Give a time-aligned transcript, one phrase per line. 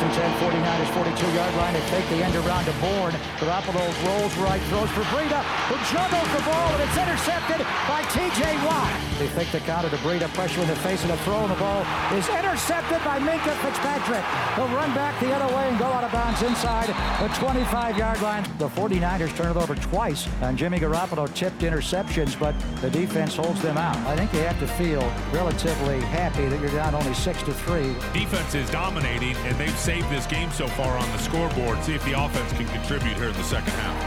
[0.00, 1.74] And 10, 49ers 42-yard line.
[1.74, 3.12] They take the end around to Bourne.
[3.36, 8.64] Garoppolo rolls right, throws for Breida, who juggles the ball, and it's intercepted by T.J.
[8.64, 8.88] Watt.
[9.18, 11.60] They fake the counter to Breida, pressure in the face, and the throw, and the
[11.60, 11.84] ball
[12.16, 14.24] is intercepted by Minka Fitzpatrick.
[14.56, 18.44] He'll run back the other way and go out of bounds inside the 25-yard line.
[18.56, 23.60] The 49ers turn it over twice and Jimmy Garoppolo tipped interceptions, but the defense holds
[23.60, 23.96] them out.
[24.06, 27.94] I think you have to feel relatively happy that you're down only six to three.
[28.12, 31.82] Defense is dominating, and they've saved this game so far on the scoreboard.
[31.82, 33.98] See if the offense can contribute here in the second half.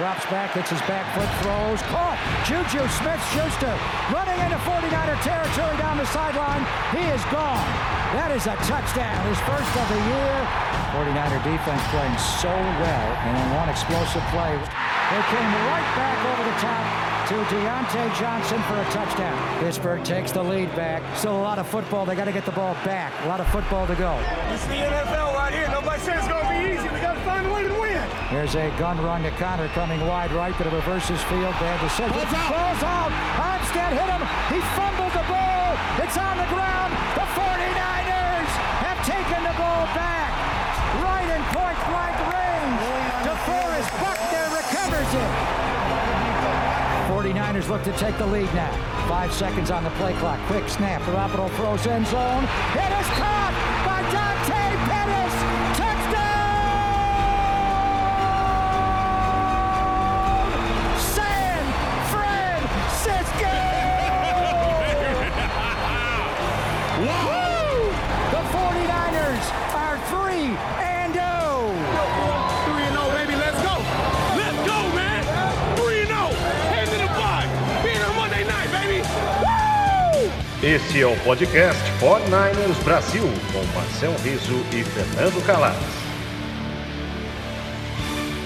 [0.00, 2.16] Drops back, hits his back foot, throws, caught.
[2.48, 3.74] Juju Smith-Schuster
[4.08, 6.64] running into 49er territory down the sideline.
[6.96, 7.68] He is gone.
[8.16, 10.36] That is a touchdown, his first of the year.
[10.96, 16.42] 49er defense playing so well, and in one explosive play, they came right back over
[16.48, 19.36] the top to Deontay Johnson for a touchdown.
[19.60, 21.04] Pittsburgh takes the lead back.
[21.14, 22.06] Still a lot of football.
[22.06, 23.12] They got to get the ball back.
[23.26, 24.16] A lot of football to go.
[24.48, 25.68] It's the NFL right here.
[25.68, 26.88] Nobody said it's going to be easy.
[26.88, 28.00] We got to find a way to win.
[28.32, 31.52] Here's a gun run to Connor coming wide right, but it reverses field.
[31.60, 32.16] Bad decision.
[32.16, 32.48] Ball's out.
[32.48, 33.12] Ball's out.
[33.36, 34.24] Armstead hit him.
[34.48, 35.76] He fumbled the ball.
[36.00, 36.96] It's on the ground.
[37.12, 38.52] The 49ers
[38.88, 40.32] have taken the ball back.
[41.04, 42.88] Right in point blank range.
[43.20, 45.68] DeForest Buckner recovers it.
[47.28, 48.72] 49ers look to take the lead now.
[49.06, 50.40] Five seconds on the play clock.
[50.46, 51.02] Quick snap.
[51.02, 52.44] Garoppolo throws end zone.
[52.44, 53.87] It is caught
[80.68, 85.78] Este é o podcast 49ers Brasil, com Marcel Riso e Fernando Calais.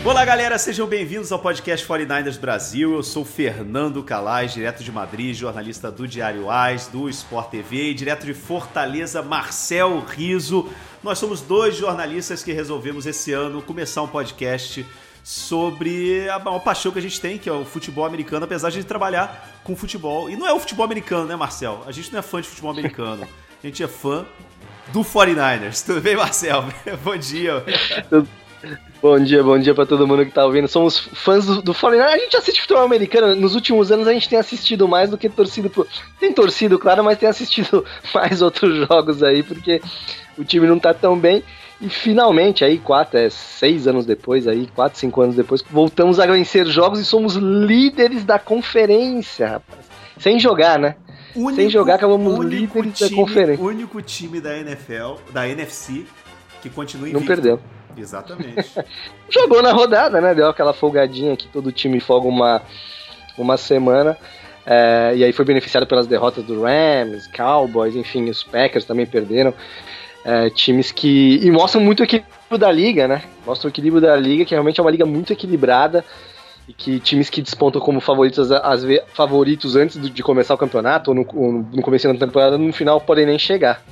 [0.05, 2.95] Olá, galera, sejam bem-vindos ao podcast 49ers Brasil.
[2.95, 7.95] Eu sou Fernando Calais, direto de Madrid, jornalista do Diário AIS, do Sport TV e
[7.95, 10.69] direto de Fortaleza, Marcel Riso.
[11.03, 14.87] Nós somos dois jornalistas que resolvemos esse ano começar um podcast
[15.23, 18.83] sobre a maior paixão que a gente tem, que é o futebol americano, apesar de
[18.85, 20.29] trabalhar com futebol.
[20.29, 21.83] E não é o futebol americano, né, Marcel?
[21.87, 23.27] A gente não é fã de futebol americano.
[23.63, 24.27] A gente é fã
[24.93, 25.85] do 49ers.
[25.85, 26.65] Tudo bem, Marcel?
[27.05, 27.65] Bom dia.
[29.01, 30.69] Bom dia, bom dia pra todo mundo que tá ouvindo.
[30.69, 33.35] Somos fãs do, do 49 A gente assiste futebol americano.
[33.35, 35.87] Nos últimos anos a gente tem assistido mais do que torcido pro...
[36.21, 37.85] Tem torcido, claro, mas tem assistido
[38.15, 39.83] mais outros jogos aí, porque
[40.39, 41.43] o time não tá tão bem.
[41.83, 46.27] E finalmente, aí, quatro, é, seis anos depois, aí, quatro, cinco anos depois, voltamos a
[46.27, 49.91] vencer jogos e somos líderes da conferência, rapaz.
[50.17, 50.95] Sem jogar, né?
[51.35, 53.65] Único, Sem jogar, acabamos líderes da time, conferência.
[53.65, 56.07] único time da NFL, da NFC,
[56.61, 57.27] que continua Não invicto.
[57.27, 57.61] perdeu.
[57.97, 58.71] Exatamente.
[59.29, 60.35] Jogou na rodada, né?
[60.35, 62.63] Deu aquela folgadinha que todo time folga uma,
[63.37, 64.17] uma semana.
[64.65, 69.53] É, e aí foi beneficiado pelas derrotas do Rams, Cowboys, enfim, os Packers também perderam.
[70.25, 71.41] É, times que.
[71.43, 73.23] E mostram muito o equilíbrio da liga, né?
[73.47, 76.05] Mostram o equilíbrio da liga, que realmente é uma liga muito equilibrada.
[76.69, 81.11] E que times que despontam como favoritos, às vezes, favoritos antes de começar o campeonato,
[81.11, 83.83] ou no, ou no começo da temporada, no final podem nem chegar.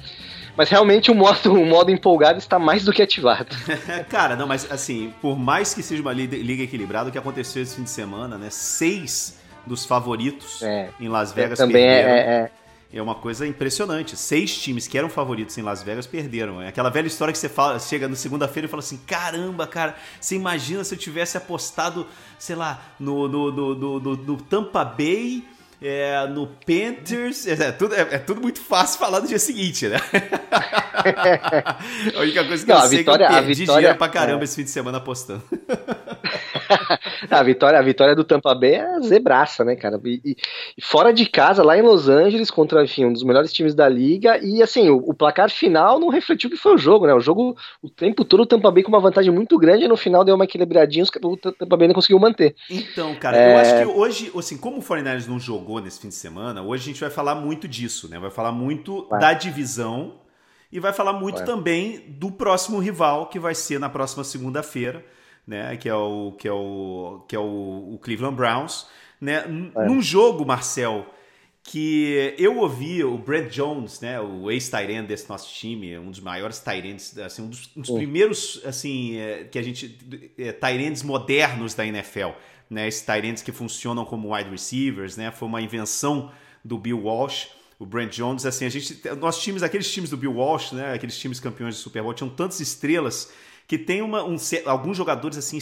[0.56, 3.48] Mas realmente o modo, o modo empolgado está mais do que ativado.
[4.08, 7.60] Cara, não, mas assim, por mais que seja uma li- liga equilibrada, o que aconteceu
[7.60, 8.46] esse fim de semana, né?
[8.50, 10.90] Seis dos favoritos É.
[11.00, 12.14] em Las Vegas Também é- perderam.
[12.14, 12.50] é- é,
[12.92, 14.16] É uma coisa impressionante.
[14.16, 16.60] Seis times que eram favoritos em Las Vegas perderam.
[16.60, 19.94] É aquela velha história que você fala, chega no segunda-feira e fala assim: caramba, cara,
[20.20, 22.06] você imagina se eu tivesse apostado,
[22.38, 25.44] sei lá, no, no, no, no- no- Tampa Bay.
[25.82, 29.88] é, no Panthers, é, é tudo, é, é tudo muito fácil falar no dia seguinte,
[29.88, 29.96] né?
[32.14, 33.80] a única coisa que Não, eu a sei vitória- é que a eu perdi vitória-
[33.80, 34.44] dinheiro pra caramba é.
[34.44, 35.42] esse fim de semana apostando.
[37.30, 40.00] A vitória, a vitória do Tampa Bay é zebraça, né, cara?
[40.04, 40.36] E, e-
[40.82, 44.38] fora de casa, lá em Los Angeles, contra enfim, um dos melhores times da liga.
[44.42, 47.14] E assim, o, o placar final não refletiu o que foi o jogo, né?
[47.14, 49.84] O jogo, o tempo todo, o Tampa Bay com uma vantagem muito grande.
[49.84, 52.54] E no final deu uma equilibradinha, os- o Tampa Bay não conseguiu manter.
[52.68, 53.52] Então, cara, É.
[53.54, 56.82] eu acho que hoje, assim, como o 49ers não jogou nesse fim de semana, hoje
[56.84, 58.18] a gente vai falar muito disso, né?
[58.18, 59.20] Vai falar muito Vai.
[59.20, 60.20] da divisão
[60.72, 61.44] e vai falar muito Vai.
[61.46, 65.04] também do próximo rival, que vai ser na próxima segunda-feira,
[65.46, 65.76] né?
[65.76, 68.86] Que é o que é o que é o, o Cleveland Browns,
[69.20, 69.44] né?
[69.76, 69.86] É.
[69.86, 71.06] Num jogo, Marcel,
[71.62, 76.20] que eu ouvi o Brent Jones, né, o ex-tight end desse nosso time, um dos
[76.20, 79.98] maiores ends, assim, um dos, um dos primeiros, assim, é, que a gente,
[80.38, 82.30] é, modernos da NFL,
[82.68, 86.32] né, esses ends que funcionam como wide receivers, né, foi uma invenção
[86.64, 87.48] do Bill Walsh,
[87.78, 91.16] o Brent Jones, assim, a gente, nossos times, aqueles times do Bill Walsh, né, aqueles
[91.18, 93.32] times campeões de Super Bowl, tinham tantas estrelas
[93.70, 94.34] que tem uma, um,
[94.66, 95.56] alguns jogadores assim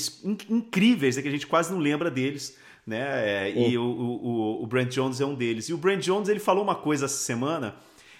[0.48, 2.56] incríveis, né, que a gente quase não lembra deles,
[2.86, 3.50] né?
[3.50, 5.68] É, e o, o, o Brent Jones é um deles.
[5.68, 7.76] E o Brent Jones ele falou uma coisa essa semana,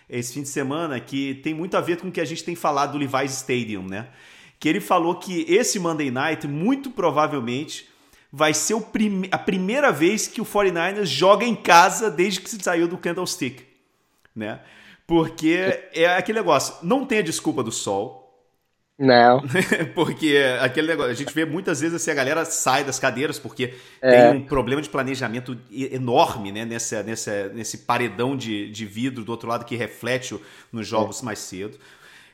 [0.07, 2.55] esse fim de semana, que tem muito a ver com o que a gente tem
[2.55, 4.09] falado do Levi's Stadium, né?
[4.61, 7.89] Que ele falou que esse Monday Night muito provavelmente
[8.31, 12.59] vai ser prim a primeira vez que o 49ers joga em casa desde que se
[12.61, 13.63] saiu do Candlestick,
[14.37, 14.61] né?
[15.07, 18.18] Porque é aquele negócio, não tem a desculpa do sol,
[18.99, 19.43] não.
[19.95, 23.75] porque aquele negócio, a gente vê muitas vezes assim, a galera sai das cadeiras porque
[24.03, 24.31] é.
[24.31, 26.65] tem um problema de planejamento enorme, né?
[26.65, 30.37] Nessa, nessa, nesse paredão de, de vidro do outro lado que reflete
[30.73, 31.25] nos jogos é.
[31.25, 31.79] mais cedo.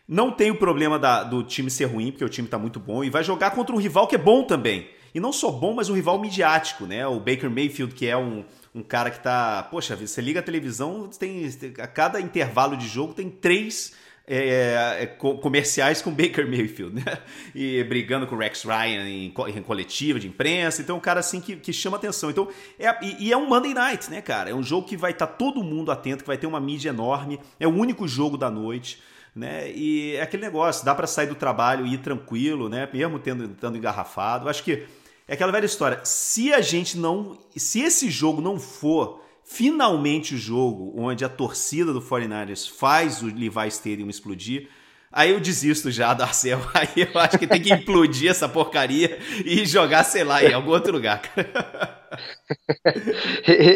[0.08, 3.04] Não tem o problema da, do time ser ruim, porque o time está muito bom,
[3.04, 4.88] e vai jogar contra um rival que é bom também.
[5.14, 7.06] E não só bom, mas um rival midiático, né?
[7.06, 8.44] O Baker Mayfield, que é um,
[8.74, 9.62] um cara que tá.
[9.70, 11.48] Poxa, você liga a televisão, tem.
[11.78, 13.94] A cada intervalo de jogo tem três
[14.26, 17.18] é, é, comerciais com Baker Mayfield, né?
[17.54, 20.80] E brigando com o Rex Ryan em, em coletiva de imprensa.
[20.80, 22.30] Então, é um cara assim que, que chama atenção.
[22.30, 22.48] Então,
[22.78, 24.50] é, e, e, é um Monday Night, né, cara?
[24.50, 26.88] É um jogo que vai estar tá todo mundo atento, que vai ter uma mídia
[26.88, 27.38] enorme.
[27.60, 29.02] É o único jogo da noite.
[29.36, 29.72] Né?
[29.72, 32.88] E é aquele negócio, dá para sair do trabalho e ir tranquilo, né?
[32.92, 34.48] Mesmo tendo estando engarrafado.
[34.48, 34.86] Acho que
[35.26, 36.00] é aquela velha história.
[36.04, 41.92] Se a gente não, se esse jogo não for finalmente o jogo onde a torcida
[41.92, 44.68] do 49ers faz o Levi Stadium explodir,
[45.12, 46.60] aí eu desisto já do Arcel.
[46.74, 50.70] Aí eu acho que tem que implodir essa porcaria e jogar, sei lá, em algum
[50.70, 51.22] outro lugar.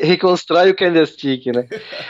[0.03, 1.67] Reconstrói o candlestick, né?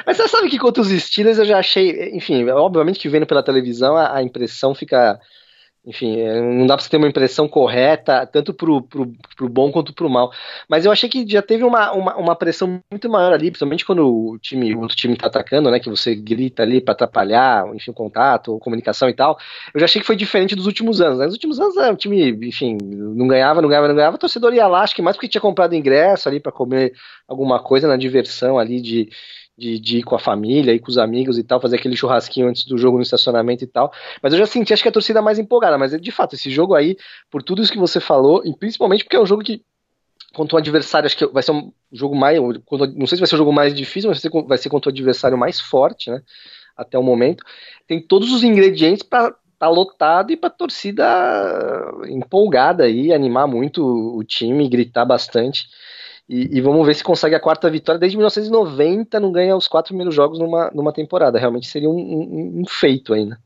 [0.06, 3.42] Mas você sabe que contra os Steelers eu já achei, enfim, obviamente que vendo pela
[3.42, 5.18] televisão a, a impressão fica
[5.88, 9.72] enfim, é, não dá pra você ter uma impressão correta, tanto pro, pro, pro bom
[9.72, 10.30] quanto pro mal.
[10.68, 14.06] Mas eu achei que já teve uma, uma, uma pressão muito maior ali, principalmente quando
[14.06, 15.80] o time, o outro time tá atacando, né?
[15.80, 19.38] Que você grita ali para atrapalhar, enfim, o contato, comunicação e tal.
[19.72, 21.20] Eu já achei que foi diferente dos últimos anos.
[21.20, 21.24] Né?
[21.24, 24.52] Nos últimos anos, é, o time, enfim, não ganhava, não ganhava, não ganhava, o torcedor
[24.52, 26.92] ia lá, acho que mais porque tinha comprado ingresso ali para comer
[27.26, 29.08] alguma coisa na diversão ali de
[29.58, 32.48] de, de, ir com a família, ir com os amigos e tal, fazer aquele churrasquinho
[32.48, 33.92] antes do jogo no estacionamento e tal.
[34.22, 35.76] Mas eu já senti, acho que a torcida mais empolgada.
[35.76, 36.96] Mas de fato, esse jogo aí,
[37.28, 39.64] por tudo isso que você falou, e principalmente porque é um jogo que,
[40.32, 42.38] contra um adversário, acho que vai ser um jogo mais.
[42.38, 45.36] Não sei se vai ser o jogo mais difícil, mas vai ser contra o adversário
[45.36, 46.22] mais forte, né?
[46.76, 47.42] Até o momento.
[47.88, 51.04] Tem todos os ingredientes para tá lotado e para torcida
[52.06, 55.66] empolgada aí, animar muito o time, gritar bastante.
[56.28, 57.98] E, e, vamos ver se consegue a quarta vitória.
[57.98, 61.38] Desde 1990 não ganha os quatro primeiros jogos numa, numa temporada.
[61.38, 63.40] Realmente seria um, um, um feito ainda.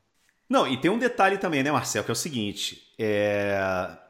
[0.49, 3.57] Não, e tem um detalhe também, né, Marcel, que é o seguinte: é...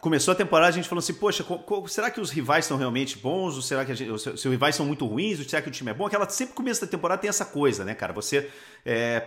[0.02, 1.46] começou a temporada, a gente falou assim, poxa,
[1.88, 3.56] será que os rivais são realmente bons?
[3.56, 4.12] Ou será que gente...
[4.12, 5.40] os, os rivais são muito ruins?
[5.40, 6.08] Ou será que o time é bom?
[6.08, 8.12] Aquela sempre começo da temporada tem essa coisa, né, cara?
[8.12, 8.50] Você
[8.86, 9.24] é,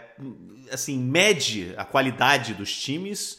[0.70, 3.38] assim mede a qualidade dos times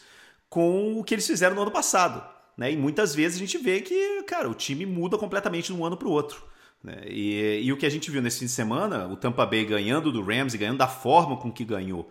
[0.50, 2.37] com o que eles fizeram no ano passado.
[2.58, 2.72] Né?
[2.72, 5.96] E muitas vezes a gente vê que, cara, o time muda completamente de um ano
[5.96, 6.44] para o outro.
[6.84, 7.04] Né?
[7.08, 10.12] E, e, o que a gente viu nesse fim de semana, o Tampa Bay ganhando
[10.12, 12.10] do Rams e ganhando da forma com que ganhou.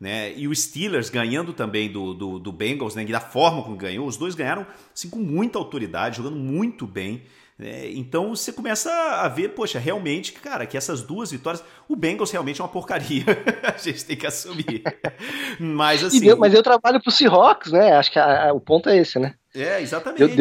[0.00, 0.32] Né?
[0.36, 3.02] E o Steelers ganhando também do, do, do Bengals, né?
[3.02, 4.06] e da forma com que ganhou.
[4.06, 7.24] Os dois ganharam assim, com muita autoridade, jogando muito bem.
[7.58, 7.90] Né?
[7.90, 11.64] Então você começa a ver, poxa, realmente, cara, que essas duas vitórias.
[11.88, 13.24] O Bengals realmente é uma porcaria.
[13.74, 14.84] a gente tem que assumir.
[15.58, 16.20] Mas assim.
[16.20, 17.94] Deu, mas eu trabalho pro Seahawks, né?
[17.94, 19.34] Acho que a, a, o ponto é esse, né?
[19.54, 20.36] É, exatamente.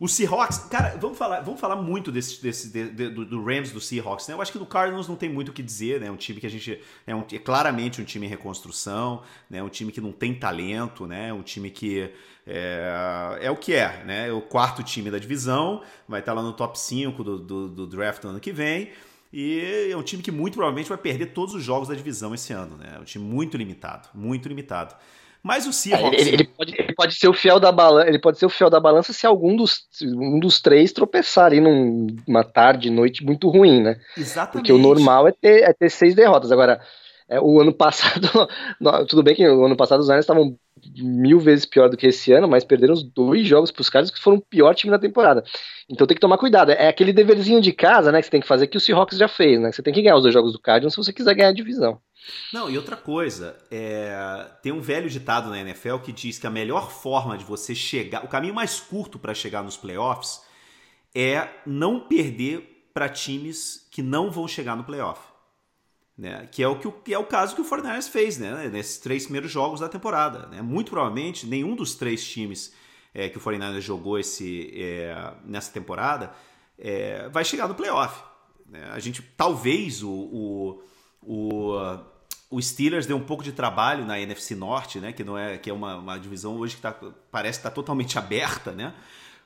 [0.00, 3.72] O Seahawks, cara, vamos falar, vamos falar muito desse, desse de, de, do, do, Rams
[3.72, 4.34] do Seahawks, né?
[4.34, 6.06] Eu acho que do Cardinals não tem muito o que dizer, né?
[6.06, 9.60] É um time que a gente é, um, é claramente um time em reconstrução, né?
[9.60, 11.32] Um time que não tem talento, né?
[11.32, 12.10] Um time que
[12.46, 14.28] é, é o que é, né?
[14.28, 17.86] É o quarto time da divisão, vai estar lá no top 5 do, do, do
[17.86, 18.90] draft no ano que vem.
[19.32, 22.52] E é um time que muito provavelmente vai perder todos os jogos da divisão esse
[22.52, 22.94] ano, né?
[22.96, 24.94] É um time muito limitado, muito limitado.
[25.42, 26.20] Mas o Seahawks.
[26.20, 28.08] Ele, ele, pode, pode, ser o fiel da balança.
[28.08, 31.60] Ele pode ser o fiel da balança se algum dos, um dos três tropeçar ali
[31.60, 34.00] numa tarde, noite muito ruim, né?
[34.16, 34.52] Exatamente.
[34.52, 36.50] Porque o normal é ter, é ter seis derrotas.
[36.50, 36.80] Agora,
[37.28, 38.28] é, o ano passado.
[39.08, 40.58] tudo bem que o ano passado os Niners estavam
[40.96, 44.10] mil vezes pior do que esse ano, mas perderam os dois jogos para os caras
[44.10, 45.42] que foram o pior time da temporada.
[45.88, 46.70] Então tem que tomar cuidado.
[46.70, 49.28] É aquele deverzinho de casa, né, que você tem que fazer que o Seahawks já
[49.28, 49.72] fez, né?
[49.72, 52.00] Você tem que ganhar os dois jogos do Cardinals se você quiser ganhar a divisão.
[52.52, 54.46] Não, e outra coisa, é...
[54.62, 58.24] tem um velho ditado na NFL que diz que a melhor forma de você chegar,
[58.24, 60.42] o caminho mais curto para chegar nos playoffs
[61.14, 65.20] é não perder para times que não vão chegar no playoff.
[66.18, 66.48] Né?
[66.50, 68.68] Que, é o que, que é o caso que o Fortnite fez né?
[68.68, 70.46] nesses três primeiros jogos da temporada.
[70.48, 70.60] Né?
[70.60, 72.74] Muito provavelmente nenhum dos três times
[73.14, 76.32] é, que o 49ers jogou esse, é, nessa temporada
[76.76, 78.20] é, vai chegar no playoff.
[78.68, 78.90] Né?
[78.92, 80.82] A gente talvez o, o
[81.22, 81.74] o,
[82.50, 85.12] o Steelers deu um pouco de trabalho na NFC Norte, né?
[85.12, 86.94] Que não é que é uma, uma divisão hoje que tá,
[87.30, 88.94] parece que está totalmente aberta, né?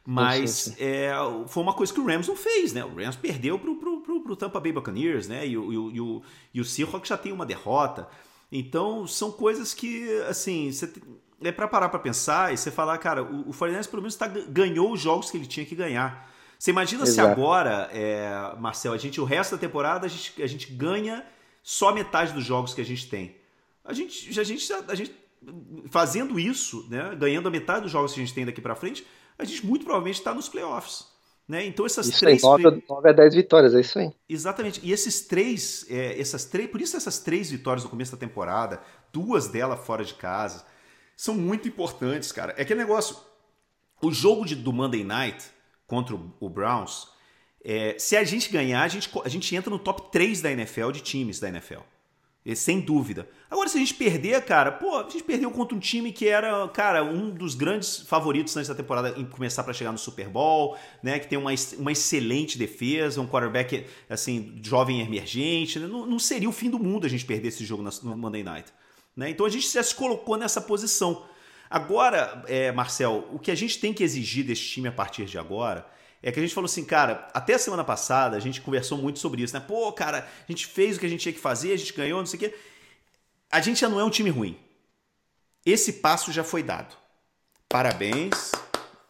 [0.05, 0.77] Mas sim, sim.
[0.81, 1.13] É,
[1.47, 2.85] foi uma coisa que o Rams não fez, né?
[2.85, 5.47] O Rams perdeu pro, pro, pro, pro Tampa Bay Buccaneers, né?
[5.47, 8.09] E o, e, o, e o Seahawks já tem uma derrota.
[8.51, 10.93] Então, são coisas que, assim, você,
[11.41, 14.27] é para parar para pensar e você falar, cara, o, o Fluminense pelo menos tá,
[14.27, 16.29] ganhou os jogos que ele tinha que ganhar.
[16.59, 17.15] Você imagina Exato.
[17.15, 21.25] se agora, é, Marcel, a gente, o resto da temporada, a gente, a gente ganha
[21.63, 23.37] só metade dos jogos que a gente tem.
[23.85, 25.11] A gente, a gente, a gente
[25.91, 29.07] fazendo isso, né, ganhando a metade dos jogos que a gente tem daqui para frente,
[29.39, 31.13] a gente muito provavelmente está nos playoffs.
[31.49, 31.67] Né?
[31.67, 32.43] Então essas isso três.
[32.43, 34.13] 9, 9 a 10 vitórias, é isso aí.
[34.29, 34.81] Exatamente.
[34.83, 36.71] E esses três, é, essas três.
[36.71, 38.81] Por isso essas três vitórias no começo da temporada,
[39.13, 40.65] duas delas fora de casa,
[41.17, 42.55] são muito importantes, cara.
[42.57, 43.17] É que negócio.
[44.01, 45.45] O jogo de, do Monday Night
[45.87, 47.09] contra o, o Browns,
[47.65, 50.91] é, se a gente ganhar, a gente, a gente entra no top 3 da NFL,
[50.91, 51.81] de times da NFL.
[52.57, 53.29] Sem dúvida.
[53.49, 56.67] Agora, se a gente perder, cara, pô, a gente perdeu contra um time que era,
[56.69, 61.21] cara, um dos grandes favoritos nessa temporada em começar para chegar no Super Bowl, né?
[61.21, 65.79] Que tem uma, uma excelente defesa, um quarterback, assim, jovem emergente.
[65.79, 65.87] Né?
[65.87, 68.73] Não, não seria o fim do mundo a gente perder esse jogo no Monday Night.
[69.17, 69.31] Né?
[69.31, 71.25] Então a gente já se colocou nessa posição.
[71.71, 75.39] Agora, é, Marcel, o que a gente tem que exigir desse time a partir de
[75.39, 75.87] agora
[76.23, 79.19] é que a gente falou assim, cara, até a semana passada a gente conversou muito
[79.19, 79.61] sobre isso, né?
[79.61, 82.21] Pô, cara, a gente fez o que a gente tinha que fazer, a gente ganhou,
[82.21, 82.57] não sei o quê.
[83.51, 84.59] A gente já não é um time ruim.
[85.67, 86.97] Esse passo já foi dado.
[87.69, 88.53] Parabéns,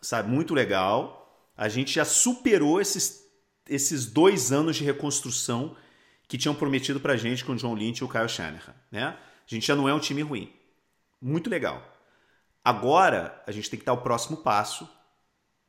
[0.01, 0.31] sabe?
[0.31, 1.47] Muito legal.
[1.57, 3.25] A gente já superou esses,
[3.69, 5.77] esses dois anos de reconstrução
[6.27, 9.05] que tinham prometido pra gente com o John Lynch e o Kyle Shanahan, né?
[9.05, 10.51] A gente já não é um time ruim.
[11.21, 11.87] Muito legal.
[12.65, 14.89] Agora, a gente tem que dar o próximo passo,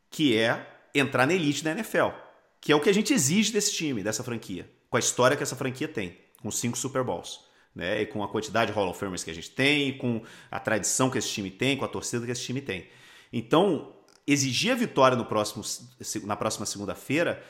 [0.09, 2.09] que é entrar na elite da NFL,
[2.62, 5.43] que é o que a gente exige desse time, dessa franquia, com a história que
[5.43, 7.51] essa franquia tem, com cinco Super Bowls.
[7.75, 10.21] Né, e com a quantidade de Hall of Famers que a gente tem, com
[10.51, 12.88] a tradição que esse time tem, com a torcida que esse time tem.
[13.31, 13.95] Então,
[14.27, 15.63] exigir a vitória no próximo,
[16.23, 17.43] na próxima segunda-feira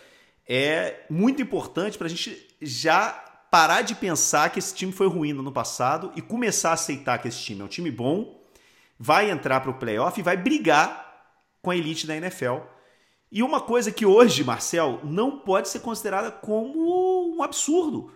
[0.48, 3.12] é muito importante para a gente já
[3.52, 7.20] parar de pensar que esse time foi ruim no ano passado e começar a aceitar
[7.20, 8.42] que esse time é um time bom,
[8.98, 11.04] vai entrar para o playoff e vai brigar
[11.62, 12.58] com a elite da NFL
[13.36, 18.14] e uma coisa que hoje, Marcel, não pode ser considerada como um absurdo.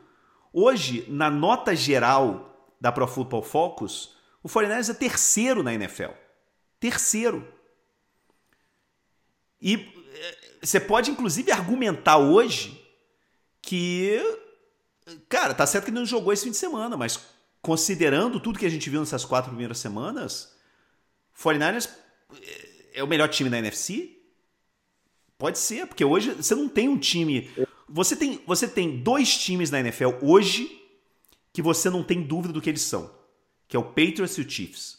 [0.53, 6.11] Hoje, na nota geral da Pro Football Focus, o 49 é terceiro na NFL.
[6.79, 7.51] Terceiro.
[9.59, 12.79] E eh, você pode, inclusive, argumentar hoje
[13.59, 14.21] que.
[15.27, 17.19] Cara, tá certo que ele não jogou esse fim de semana, mas
[17.59, 20.55] considerando tudo que a gente viu nessas quatro primeiras semanas,
[21.35, 21.89] 49ers
[22.39, 24.16] eh, é o melhor time da NFC,
[25.37, 27.49] Pode ser, porque hoje você não tem um time.
[27.87, 30.81] Você tem, você tem dois times na NFL hoje
[31.53, 33.11] que você não tem dúvida do que eles são,
[33.67, 34.97] que é o Patriots e o Chiefs.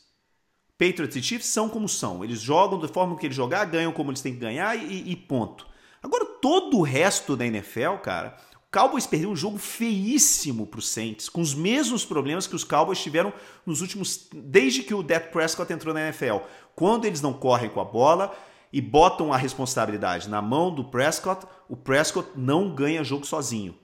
[0.78, 2.23] Patriots e Chiefs são como são.
[2.23, 5.16] Eles jogam da forma que eles jogar, ganham como eles têm que ganhar e, e
[5.16, 5.66] ponto.
[6.00, 10.88] Agora, todo o resto da NFL, cara, o Cowboys perdeu um jogo feíssimo para os
[10.88, 13.33] Saints, com os mesmos problemas que os Cowboys tiveram
[13.66, 14.28] nos últimos.
[14.33, 16.37] desde que o Dak Prescott entrou na NFL.
[16.76, 18.33] Quando eles não correm com a bola,
[18.73, 23.75] e botam a responsabilidade na mão do Prescott, o Prescott não ganha jogo sozinho.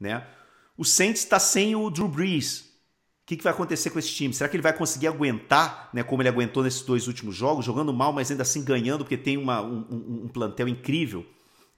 [0.00, 0.24] Né?
[0.76, 2.60] O Saints está sem o Drew Brees.
[2.60, 4.32] O que, que, vai acontecer com esse time?
[4.32, 7.92] Será que ele vai conseguir aguentar, né, como ele aguentou nesses dois últimos jogos, jogando
[7.92, 11.26] mal, mas ainda assim ganhando, porque tem uma, um, um, plantel incrível?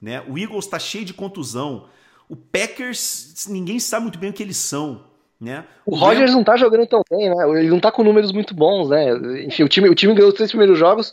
[0.01, 0.23] Né?
[0.29, 1.89] O Eagles está cheio de contusão.
[2.29, 5.11] O Packers, ninguém sabe muito bem o que eles são.
[5.41, 5.65] Né?
[5.85, 7.59] O, o Rogers não tá jogando tão bem, né?
[7.59, 9.43] Ele não tá com números muito bons, né?
[9.43, 11.11] Enfim, o time, o time ganhou os três primeiros jogos,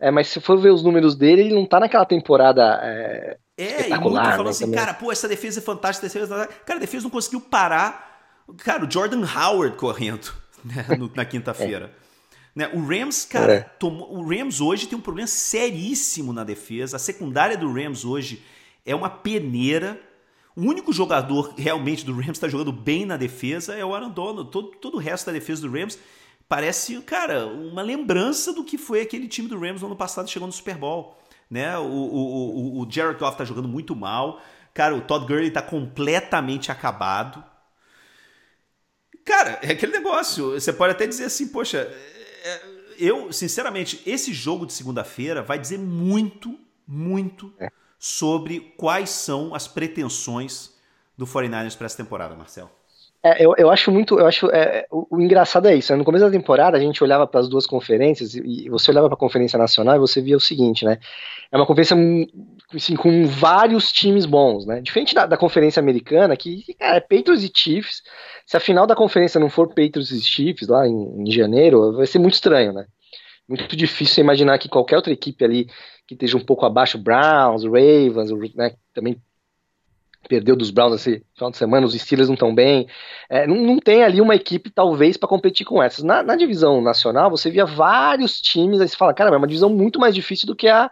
[0.00, 2.80] é, mas se for ver os números dele, ele não tá naquela temporada.
[2.82, 4.78] É, é e muito falando né, assim, também.
[4.80, 6.48] cara, pô, essa defesa é fantástica, defesa...
[6.64, 8.08] cara, a defesa não conseguiu parar.
[8.58, 10.32] Cara, o Jordan Howard correndo
[10.64, 11.92] né, no, na quinta-feira.
[11.96, 12.10] É.
[12.52, 13.60] Né, o Rams, cara, é.
[13.60, 16.96] tomou, o Rams hoje tem um problema seríssimo na defesa.
[16.96, 18.42] A secundária do Rams hoje
[18.86, 20.00] é uma peneira.
[20.56, 24.10] O único jogador realmente do Rams que está jogando bem na defesa é o Aaron
[24.10, 24.50] Donald.
[24.50, 25.98] Todo, todo o resto da defesa do Rams
[26.50, 30.48] parece, cara, uma lembrança do que foi aquele time do Rams no ano passado chegando
[30.48, 31.16] no Super Bowl.
[31.48, 31.78] Né?
[31.78, 34.42] O, o, o, o Jared Goff tá jogando muito mal.
[34.74, 37.44] Cara, o Todd Gurley tá completamente acabado.
[39.24, 40.50] Cara, é aquele negócio.
[40.50, 41.78] Você pode até dizer assim, poxa,
[42.42, 42.62] é,
[42.98, 47.70] eu, sinceramente, esse jogo de segunda-feira vai dizer muito, muito é.
[47.96, 50.74] sobre quais são as pretensões
[51.16, 52.79] do 49ers para essa temporada, Marcel.
[53.22, 55.98] É, eu, eu acho muito, eu acho, é, o, o, engraçado é isso, né?
[55.98, 59.08] no começo da temporada a gente olhava para as duas conferências e, e você olhava
[59.08, 60.98] para a conferência nacional e você via o seguinte, né,
[61.52, 62.26] é uma conferência hum,
[62.74, 67.44] assim, com vários times bons, né, diferente da, da conferência americana que, cara, é Patriots
[67.44, 68.02] e Chiefs,
[68.46, 72.06] se a final da conferência não for Patriots e Chiefs lá em, em janeiro, vai
[72.06, 72.86] ser muito estranho, né,
[73.46, 75.66] muito difícil imaginar que qualquer outra equipe ali
[76.08, 79.20] que esteja um pouco abaixo, Browns, Ravens, né, também
[80.28, 82.86] perdeu dos Browns esse final de semana, os Steelers não estão bem.
[83.28, 86.04] É, não, não, tem ali uma equipe, talvez, para competir com essas.
[86.04, 89.70] Na, na, divisão nacional, você via vários times, aí você fala, cara, é uma divisão
[89.70, 90.90] muito mais difícil do que a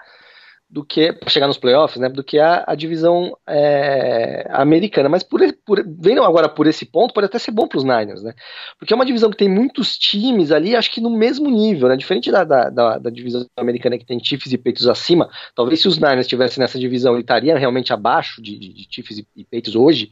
[0.71, 5.09] do que para chegar nos playoffs, né, do que a, a divisão é, americana.
[5.09, 8.23] Mas por, por, vendo agora por esse ponto, pode até ser bom para os Niners,
[8.23, 8.35] né?
[8.79, 11.97] Porque é uma divisão que tem muitos times ali, acho que no mesmo nível, né?
[11.97, 15.89] Diferente da, da, da, da divisão americana que tem Chiefs e Peitos acima, talvez se
[15.89, 19.45] os Niners estivessem nessa divisão, ele estaria realmente abaixo de, de, de Chiefs e, e
[19.45, 20.11] Peitos hoje.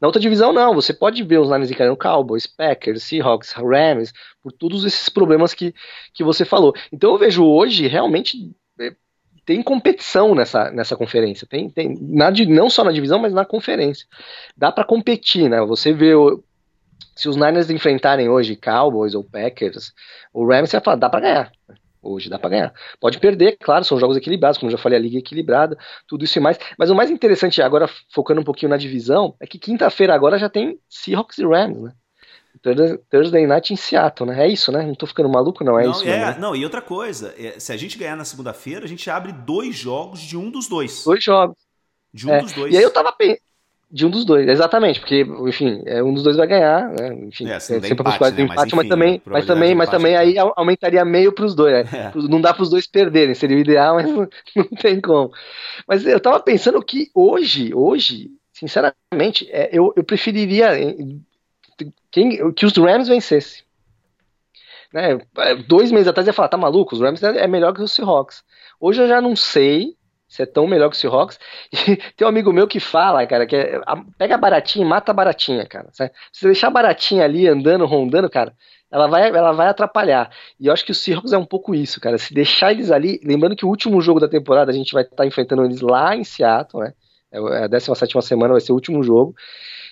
[0.00, 0.72] Na outra divisão, não.
[0.74, 5.74] Você pode ver os Niners encarando Cowboys, Packers, Seahawks, Rams, por todos esses problemas que,
[6.14, 6.72] que você falou.
[6.92, 8.54] Então eu vejo hoje realmente
[9.46, 11.46] tem competição nessa, nessa conferência.
[11.48, 14.06] Tem, tem na, não só na divisão, mas na conferência.
[14.56, 15.64] Dá para competir, né?
[15.64, 16.12] Você vê
[17.14, 19.92] se os Niners enfrentarem hoje Cowboys ou Packers,
[20.34, 21.52] o Rams vai falar, dá para ganhar.
[22.02, 22.74] Hoje dá para ganhar.
[23.00, 26.38] Pode perder, claro, são jogos equilibrados, como já falei, a liga é equilibrada, tudo isso
[26.38, 26.58] e mais.
[26.78, 30.48] Mas o mais interessante, agora focando um pouquinho na divisão, é que quinta-feira agora já
[30.48, 31.92] tem Seahawks e Rams, né?
[33.10, 34.44] Thursday Night em Seattle, né?
[34.44, 34.82] É isso, né?
[34.82, 36.04] Não tô ficando maluco, não, é não, isso.
[36.04, 36.36] É, né?
[36.38, 39.76] não, e outra coisa, é, se a gente ganhar na segunda-feira, a gente abre dois
[39.76, 41.04] jogos de um dos dois.
[41.04, 41.56] Dois jogos.
[42.12, 42.40] De um é.
[42.40, 42.72] dos dois.
[42.72, 43.12] E aí eu tava
[43.90, 47.14] de um dos dois, exatamente, porque, enfim, é, um dos dois vai ganhar, né?
[47.22, 48.42] Enfim, é, sempre empate, empate, né?
[48.42, 51.84] empate mas, mas, também, mas também, mas também aí aumentaria meio para os dois, né?
[51.96, 52.28] É.
[52.28, 55.32] Não dá para os dois perderem, seria o ideal, mas não, não, tem como.
[55.86, 60.70] Mas eu tava pensando que hoje, hoje, sinceramente, é, eu, eu preferiria
[62.16, 63.62] quem, que os Rams vencessem.
[64.90, 65.18] Né?
[65.68, 66.94] Dois meses atrás eu ia falar, tá maluco?
[66.94, 68.42] Os Rams é melhor que os Seahawks.
[68.80, 69.94] Hoje eu já não sei
[70.26, 71.38] se é tão melhor que os Seahawks.
[71.86, 73.78] E tem um amigo meu que fala, cara, que é,
[74.16, 75.90] pega baratinha e mata a baratinha, cara.
[75.92, 78.54] Se você deixar baratinha ali andando, rondando, cara,
[78.90, 80.30] ela vai, ela vai atrapalhar.
[80.58, 82.16] E eu acho que o Seahawks é um pouco isso, cara.
[82.16, 85.26] Se deixar eles ali, lembrando que o último jogo da temporada a gente vai estar
[85.26, 86.94] enfrentando eles lá em Seattle, né?
[87.30, 89.34] É a 17 semana vai ser o último jogo.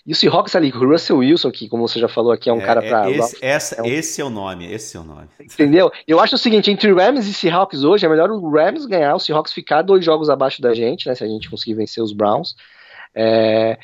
[0.06, 2.60] E o Seahawks ali, o Russell Wilson, que como você já falou aqui, é um
[2.60, 3.10] é, cara pra.
[3.10, 3.86] Esse, essa, é um...
[3.86, 5.28] esse é o nome, esse é o nome.
[5.40, 5.90] Entendeu?
[6.06, 9.18] Eu acho o seguinte, entre Rams e Seahawks hoje, é melhor o Rams ganhar, o
[9.18, 11.14] Seahawks ficar dois jogos abaixo da gente, né?
[11.14, 12.54] Se a gente conseguir vencer os Browns.
[13.14, 13.78] É,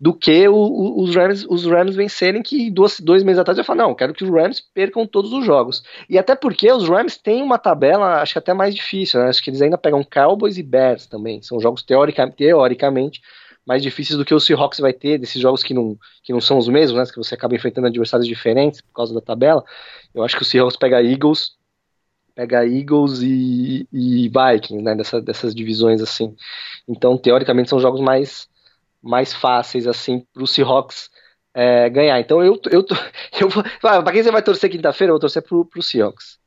[0.00, 3.64] do que o, o, os, Rams, os Rams vencerem, que dois, dois meses atrás eu
[3.64, 5.84] falei, não, quero que os Rams percam todos os jogos.
[6.08, 9.28] E até porque os Rams têm uma tabela, acho que até mais difícil, né?
[9.28, 11.42] Acho que eles ainda pegam Cowboys e Bears também.
[11.42, 13.20] São jogos teorica, teoricamente
[13.66, 16.58] mais difíceis do que o Seahawks vai ter, desses jogos que não, que não são
[16.58, 17.06] os mesmos, né?
[17.12, 19.64] Que você acaba enfrentando adversários diferentes por causa da tabela.
[20.14, 21.52] Eu acho que o Seahawks pega Eagles,
[22.34, 24.94] pega Eagles e, e Vikings, né?
[24.94, 26.34] Dessa, dessas divisões assim.
[26.88, 28.48] Então, teoricamente, são jogos mais,
[29.02, 31.10] mais fáceis, assim, para o Seahawks
[31.54, 32.18] é, ganhar.
[32.20, 32.84] Então, eu, eu,
[33.40, 36.38] eu, eu para quem você vai torcer quinta-feira, eu vou torcer pro, pro Seahawks.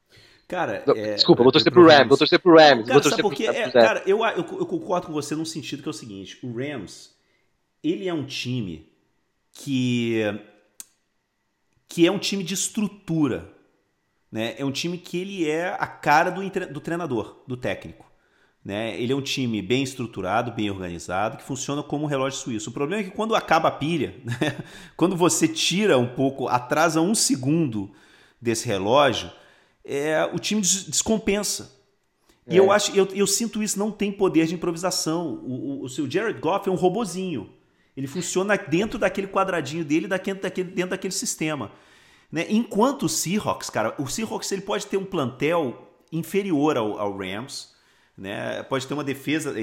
[0.47, 2.85] Cara, é, desculpa, vou torcer pro Rams, vou torcer pro Rams.
[2.85, 3.55] Cara, vou torcer porque, pro...
[3.55, 6.53] É, cara, eu, eu, eu, concordo com você num sentido que é o seguinte: o
[6.55, 7.11] Rams,
[7.83, 8.87] ele é um time
[9.51, 10.21] que
[11.87, 13.51] que é um time de estrutura,
[14.31, 14.55] né?
[14.57, 18.11] É um time que ele é a cara do, do treinador, do técnico.
[18.63, 18.99] Né?
[18.99, 22.69] Ele é um time bem estruturado, bem organizado, que funciona como um relógio suíço.
[22.69, 24.57] O problema é que quando acaba a pilha, né?
[24.95, 27.91] quando você tira um pouco, atrasa um segundo
[28.41, 29.29] desse relógio,
[29.85, 31.71] é, o time descompensa.
[32.45, 32.53] É.
[32.53, 35.41] E eu acho, eu, eu sinto isso, não tem poder de improvisação.
[35.43, 37.49] O, o, o seu Jared Goff é um robozinho.
[37.95, 41.71] Ele funciona dentro daquele quadradinho dele, dentro daquele, dentro daquele sistema.
[42.31, 42.47] Né?
[42.49, 47.73] Enquanto o Seahawks, cara, o Seahawks ele pode ter um plantel inferior ao, ao Rams,
[48.17, 48.61] né?
[48.63, 49.53] Pode ter uma defesa,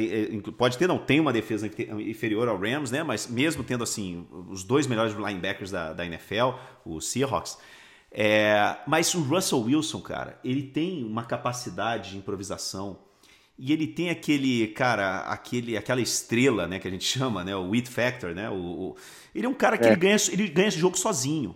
[0.56, 3.02] pode ter, não, tem uma defesa inferior ao Rams, né?
[3.02, 6.54] Mas mesmo tendo assim os dois melhores linebackers da, da NFL,
[6.84, 7.58] o Seahawks,
[8.12, 12.98] é, mas o Russell Wilson, cara, ele tem uma capacidade de improvisação
[13.58, 17.72] e ele tem aquele, cara, aquele, aquela estrela, né, que a gente chama, né, o
[17.74, 18.96] It Factor, né, o, o,
[19.34, 19.88] ele é um cara que é.
[19.88, 21.54] ele ganha, ele ganha esse jogo sozinho.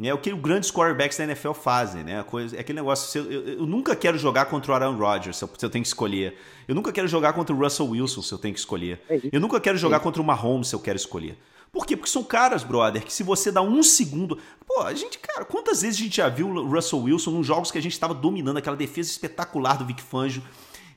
[0.00, 2.22] É o que os grandes quarterbacks da NFL fazem, né?
[2.24, 3.20] Coisa, é aquele negócio.
[3.20, 5.82] Eu, eu, eu, nunca quero jogar contra o Aaron Rodgers se eu, se eu, tenho
[5.82, 6.36] que escolher.
[6.66, 9.00] Eu nunca quero jogar contra o Russell Wilson se eu tenho que escolher.
[9.08, 11.36] É eu nunca quero jogar contra o Mahomes se eu quero escolher.
[11.72, 11.96] Por quê?
[11.96, 14.38] Porque são caras, brother, que se você dá um segundo.
[14.66, 17.70] Pô, a gente, cara, quantas vezes a gente já viu o Russell Wilson nos jogos
[17.70, 20.42] que a gente estava dominando aquela defesa espetacular do Vic Fangio?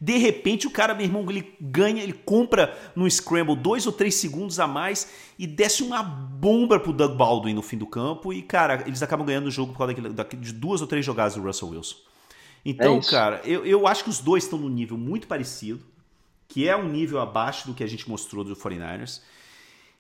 [0.01, 4.15] De repente o cara, meu irmão, ele ganha, ele compra no scramble dois ou três
[4.15, 5.09] segundos a mais
[5.39, 9.25] e desce uma bomba pro Doug Baldwin no fim do campo e, cara, eles acabam
[9.25, 11.95] ganhando o jogo por causa daquele, de duas ou três jogadas do Russell Wilson.
[12.65, 15.81] Então, é cara, eu, eu acho que os dois estão num nível muito parecido,
[16.49, 19.21] que é um nível abaixo do que a gente mostrou do 49ers.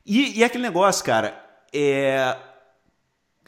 [0.05, 2.37] E, e aquele negócio, cara, é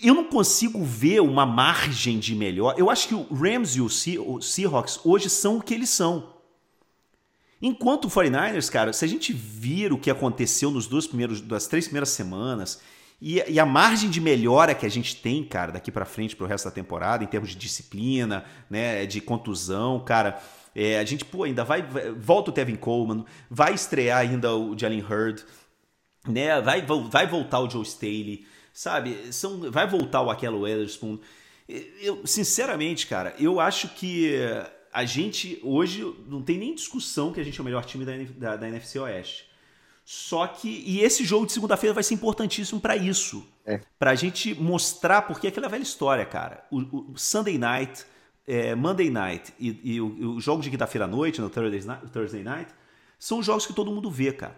[0.02, 2.76] eu não consigo ver uma margem de melhor.
[2.78, 6.36] Eu acho que o Rams e o Seahawks hoje são o que eles são.
[7.60, 11.66] Enquanto o 49ers, cara, se a gente vir o que aconteceu nos dois primeiros, das
[11.66, 12.80] três primeiras semanas
[13.20, 16.46] e, e a margem de melhora que a gente tem, cara, daqui para frente pro
[16.46, 20.40] resto da temporada, em termos de disciplina, né, de contusão, cara,
[20.76, 24.78] é, a gente, pô, ainda vai, vai, volta o Tevin Coleman, vai estrear ainda o
[24.78, 25.44] Jalen Hurd,
[26.28, 29.34] né, vai, vai voltar o Joe Staley, sabe?
[29.34, 31.20] São, vai voltar o Aquelo Weatherspoon.
[32.02, 34.34] Eu, sinceramente, cara, eu acho que
[34.94, 38.14] a gente hoje não tem nem discussão que a gente é o melhor time da,
[38.38, 39.48] da, da NFC Oeste.
[40.04, 40.84] Só que.
[40.88, 43.46] E esse jogo de segunda-feira vai ser importantíssimo para isso.
[43.66, 43.82] É.
[44.00, 46.66] Pra gente mostrar, porque é aquela velha história, cara.
[46.72, 48.06] O, o Sunday night,
[48.48, 52.08] é, Monday night e, e o, o, jogo de quinta-feira à noite, no Thursday night,
[52.10, 52.72] Thursday night,
[53.20, 54.56] são jogos que todo mundo vê, cara.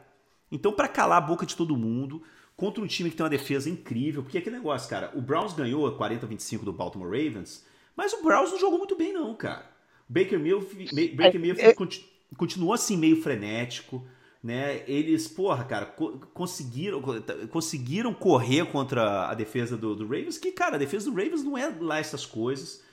[0.51, 2.23] Então, para calar a boca de todo mundo,
[2.59, 4.21] contra um time que tem uma defesa incrível.
[4.21, 8.51] Porque aquele negócio, cara, o Browns ganhou 40 25 do Baltimore Ravens, mas o Browns
[8.51, 9.65] não jogou muito bem, não, cara.
[10.07, 12.35] Baker Mayfield, Baker Mayfield é, é...
[12.35, 14.05] continuou assim meio frenético,
[14.43, 14.83] né?
[14.87, 17.01] Eles, porra, cara, co conseguiram,
[17.49, 21.57] conseguiram correr contra a defesa do, do, Ravens, que, cara, a defesa do Ravens não
[21.57, 22.83] é lá essas coisas.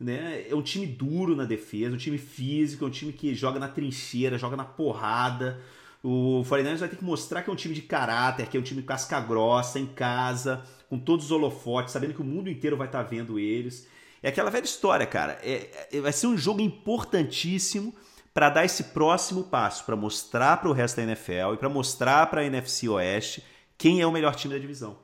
[0.00, 0.48] Né?
[0.48, 3.68] É um time duro na defesa, um time físico, é um time que joga na
[3.68, 5.60] trincheira, joga na porrada.
[6.04, 8.62] O 49ers vai ter que mostrar que é um time de caráter, que é um
[8.62, 12.86] time casca grossa, em casa, com todos os holofotes, sabendo que o mundo inteiro vai
[12.86, 13.88] estar tá vendo eles.
[14.22, 15.38] É aquela velha história, cara.
[15.42, 17.94] É, é vai ser um jogo importantíssimo
[18.34, 22.26] para dar esse próximo passo, para mostrar para o resto da NFL e para mostrar
[22.26, 23.42] para a NFC Oeste
[23.78, 24.98] quem é o melhor time da divisão.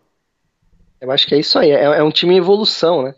[1.00, 1.70] Eu acho que é isso aí.
[1.70, 3.14] É, é um time em evolução, né?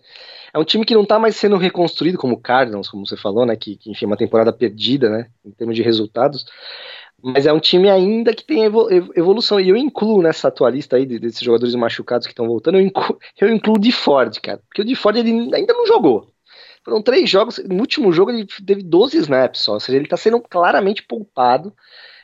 [0.55, 3.45] É um time que não está mais sendo reconstruído como o Cardinals, como você falou,
[3.45, 3.57] né?
[3.57, 5.31] Que, que enfim, é uma temporada perdida, né?
[5.45, 6.45] Em termos de resultados.
[7.23, 9.61] Mas é um time ainda que tem evolução.
[9.61, 13.19] E eu incluo nessa tua lista aí desses jogadores machucados que estão voltando, eu incluo,
[13.41, 14.61] eu incluo o de Ford, cara.
[14.69, 16.27] Porque o de Ford ele ainda não jogou.
[16.85, 17.59] Foram três jogos.
[17.59, 19.75] No último jogo ele teve 12 snaps só.
[19.75, 21.73] Ou seja, ele está sendo claramente poupado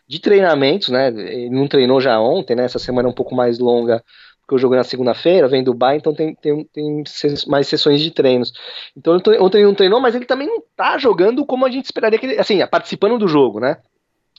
[0.09, 1.09] de treinamentos, né?
[1.09, 2.65] Ele não treinou já ontem, né?
[2.65, 4.03] Essa semana é um pouco mais longa,
[4.41, 7.05] porque eu jogo na segunda-feira, vem do Dubai, então tem, tem, tem
[7.47, 8.53] mais sessões de treinos.
[8.97, 12.19] Então ontem ele não treinou, mas ele também não tá jogando como a gente esperaria
[12.19, 12.39] que ele.
[12.41, 13.77] Assim, participando do jogo, né?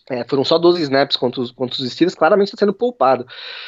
[0.10, 3.28] É, foram só 12 snaps contra os, contra os Steelers, claramente está sendo poupado.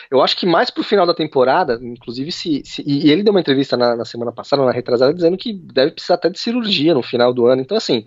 [0.09, 2.63] Eu acho que mais pro final da temporada, inclusive se.
[2.65, 5.91] se e ele deu uma entrevista na, na, semana passada, na retrasada, dizendo que deve
[5.91, 7.61] precisar até de cirurgia no final do ano.
[7.61, 8.05] Então, assim,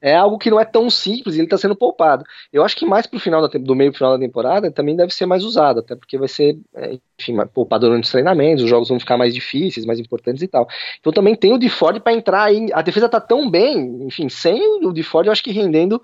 [0.00, 2.24] é algo que não é tão simples e ele está sendo poupado.
[2.52, 5.26] Eu acho que mais pro final da, do meio final da temporada também deve ser
[5.26, 9.00] mais usado, até porque vai ser, é, enfim, poupado durante os treinamentos, os jogos vão
[9.00, 10.68] ficar mais difíceis, mais importantes e tal.
[11.00, 12.68] Então também tem o de Ford para entrar aí.
[12.72, 16.00] A defesa tá tão bem, enfim, sem o de Ford, eu acho que rendendo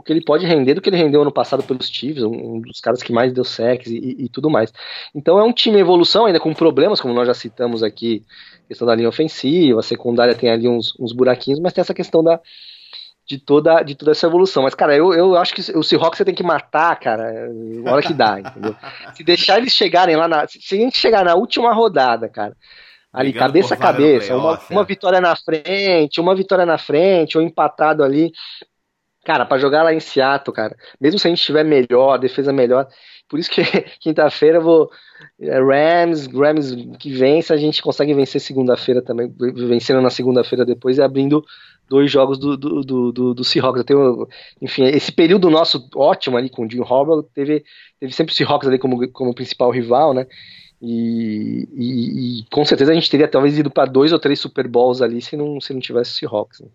[0.00, 2.80] o que ele pode render do que ele rendeu ano passado pelos Chiefs, um dos
[2.80, 4.72] caras que mais deu sacks e, e, tudo mais.
[5.14, 8.24] Então é um time em evolução, ainda com problemas, como nós já citamos aqui,
[8.66, 12.24] questão da linha ofensiva, a secundária tem ali uns, uns buraquinhos, mas tem essa questão
[12.24, 12.40] da,
[13.26, 14.62] de toda, de toda essa evolução.
[14.62, 18.02] Mas, cara, eu, eu acho que o Seahawks você tem que matar, cara, na hora
[18.02, 18.74] que dá, entendeu?
[19.14, 20.46] Se deixar eles chegarem lá na.
[20.48, 22.56] Se a gente chegar na última rodada, cara,
[23.12, 24.84] ali, Ligando cabeça a cabeça, uma, uma é.
[24.84, 28.32] vitória na frente, uma vitória na frente, ou empatado ali.
[29.24, 32.88] Cara, para jogar lá em Seattle, cara, mesmo se a gente estiver melhor, defesa melhor,
[33.28, 33.62] por isso que
[34.00, 34.90] quinta-feira eu vou.
[35.38, 40.98] É, Rams, Rams que vence, a gente consegue vencer segunda-feira também, vencendo na segunda-feira depois
[40.98, 41.44] e abrindo
[41.88, 43.80] dois jogos do, do, do, do, do Seahawks.
[43.80, 44.28] Eu tenho,
[44.62, 47.64] enfim, esse período nosso ótimo ali com o Jim Harbaugh, teve,
[47.98, 50.26] teve sempre o Seahawks ali como, como principal rival, né?
[50.82, 54.66] E, e, e com certeza a gente teria talvez ido para dois ou três Super
[54.66, 56.60] Bowls ali se não, se não tivesse o Seahawks.
[56.60, 56.68] Né?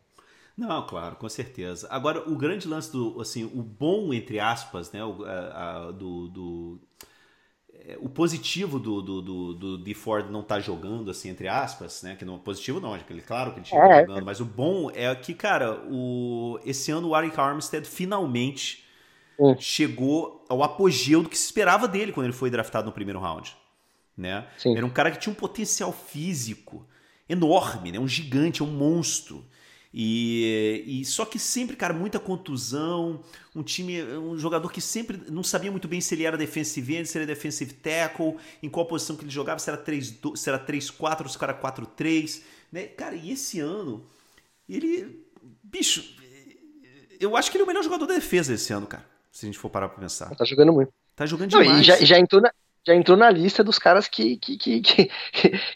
[0.57, 1.87] Não, claro, com certeza.
[1.89, 6.27] Agora, o grande lance do, assim, o bom, entre aspas, né, o, a, a, do,
[6.29, 6.81] do
[7.87, 11.47] é, o positivo do, do, do, do de Ford não estar tá jogando, assim, entre
[11.47, 12.15] aspas, né?
[12.15, 14.01] Que não positivo não, ele, claro que ele tinha é.
[14.01, 18.85] jogando, mas o bom é que, cara, o, esse ano o Arik Armstead finalmente
[19.37, 19.55] hum.
[19.59, 23.55] chegou ao apogeu do que se esperava dele quando ele foi draftado no primeiro round.
[24.17, 24.47] Né?
[24.65, 26.87] Era um cara que tinha um potencial físico
[27.27, 27.99] enorme, né?
[27.99, 29.45] um gigante, um monstro.
[29.97, 33.23] E, e, só que sempre, cara, muita contusão,
[33.55, 37.08] um time, um jogador que sempre não sabia muito bem se ele era defensive end,
[37.08, 40.49] se ele era defensive tackle, em qual posição que ele jogava, se era 3 se
[40.49, 42.41] era 3-4 ou se era 4-3,
[42.73, 42.88] né?
[42.88, 44.05] Cara, e esse ano
[44.67, 45.25] ele,
[45.63, 46.03] bicho,
[47.17, 49.05] eu acho que ele é o melhor jogador da defesa esse ano, cara.
[49.31, 50.29] Se a gente for parar pra pensar.
[50.36, 50.91] Tá jogando muito.
[51.15, 51.79] Tá jogando Não, demais.
[51.79, 52.51] e já, já entrou na,
[52.86, 55.10] já entrou na lista dos caras que, que, que, que-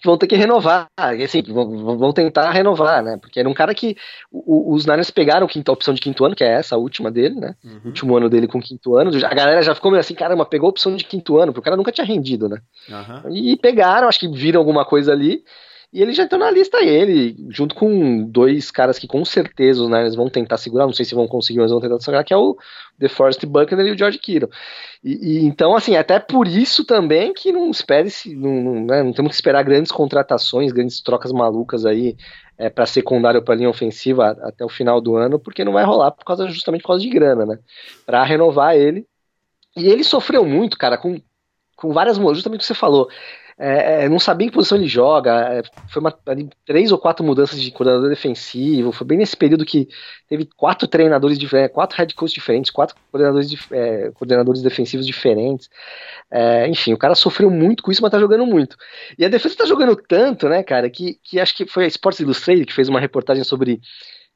[0.04, 3.18] vão ter que renovar, assim, vão, vão tentar renovar, né?
[3.18, 3.96] Porque era um cara que
[4.32, 7.56] os Niners pegaram a opção de quinto ano, que é essa, a última dele, né?
[7.64, 7.80] Uhum.
[7.84, 9.12] O último ano dele com quinto ano.
[9.26, 11.64] A galera já ficou meio assim, caramba, pegou a opção de quinto ano, porque o
[11.64, 12.62] cara nunca tinha rendido, né?
[12.90, 13.24] Aham.
[13.32, 15.44] E pegaram, acho que viram alguma coisa ali.
[15.92, 19.90] E ele já entrou na lista, ele, junto com dois caras que com certeza os
[19.90, 22.38] Niners vão tentar segurar, não sei se vão conseguir, mas vão tentar segurar, que é
[22.38, 22.56] o
[23.00, 24.52] DeForest Buckner e o George Kittle.
[25.04, 29.02] E, e então, assim, até por isso também que não espere se não, não, né,
[29.02, 32.16] não temos que esperar grandes contratações, grandes trocas malucas aí
[32.56, 36.12] é, para secundário para linha ofensiva até o final do ano, porque não vai rolar
[36.12, 37.58] por causa justamente por causa de grana, né?
[38.06, 39.08] Para renovar ele.
[39.76, 41.20] E ele sofreu muito, cara, com,
[41.76, 43.10] com várias justamente o que você falou.
[43.62, 45.32] É, é, não sabia em que posição ele joga.
[45.54, 48.94] é, foi uma, ali, três ou quatro mudanças de coordenador defensivo.
[48.94, 49.90] Foi bem nesse período que
[50.30, 55.70] teve quatro treinadores diferentes, quatro head coaches diferentes, quatro coordenadores, é, coordenadores defensivos diferentes.
[56.32, 58.78] É, enfim, o cara sofreu muito com isso, mas tá jogando muito.
[59.18, 62.22] E a defesa tá jogando tanto, né, cara, que, que acho que foi a Sports
[62.22, 63.82] Illustrated que fez uma reportagem sobre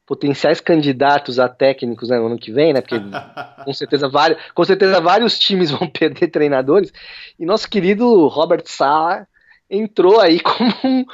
[0.05, 2.81] potenciais candidatos a técnicos né, no ano que vem, né?
[2.81, 2.95] Porque
[3.63, 6.91] com certeza vários, com certeza vários times vão perder treinadores.
[7.39, 9.25] E nosso querido Robert Sala
[9.69, 11.05] entrou aí como um,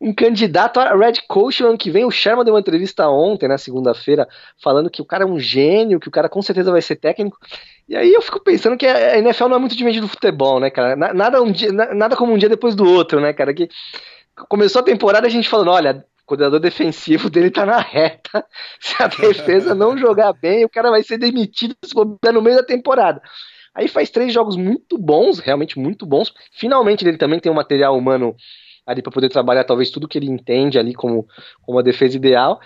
[0.00, 2.04] um candidato a Red Coach no ano que vem.
[2.04, 4.26] O Sherman deu uma entrevista ontem, na segunda-feira,
[4.62, 7.36] falando que o cara é um gênio, que o cara com certeza vai ser técnico.
[7.88, 10.70] E aí eu fico pensando que a NFL não é muito diferente do futebol, né,
[10.70, 10.96] cara?
[10.96, 13.52] Na- Nada, um dia, na- nada como um dia depois do outro, né, cara?
[13.52, 13.68] Que
[14.48, 18.44] começou a temporada a gente falando, olha, coordenador defensivo dele tá na reta.
[18.80, 21.94] Se a defesa não jogar bem, o cara vai ser demitido se
[22.32, 23.22] no meio da temporada.
[23.74, 26.32] Aí faz três jogos muito bons, realmente muito bons.
[26.52, 28.34] Finalmente ele também tem um material humano
[28.86, 31.26] ali para poder trabalhar talvez tudo que ele entende ali como,
[31.60, 32.60] como a defesa ideal.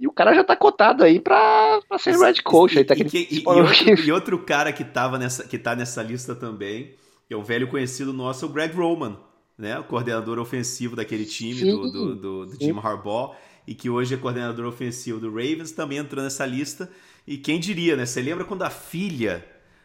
[0.00, 2.74] E o cara já tá cotado aí pra, pra ser red coach.
[2.74, 5.58] E, aí tá e, que- e- e outro, e outro cara que, tava nessa, que
[5.58, 6.94] tá nessa lista também,
[7.28, 9.18] que é o velho conhecido nosso, o Greg Roman,
[9.58, 9.78] né?
[9.78, 12.56] O coordenador ofensivo daquele time Sim, do, do, do- do.
[12.60, 13.34] Jim Harbaugh,
[13.66, 16.88] e que hoje é coordenador ofensivo do Ravens, também entrou nessa lista.
[17.26, 18.06] E quem diria, né?
[18.06, 19.44] Você lembra quando a filha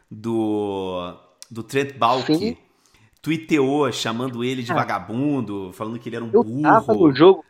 [0.10, 1.14] do,
[1.50, 2.58] do Trent Balky
[3.22, 4.76] tweeteou chamando ele de Ah.
[4.76, 6.62] vagabundo, falando que ele era um Eu burro.
[6.62, 7.44] tava no jogo.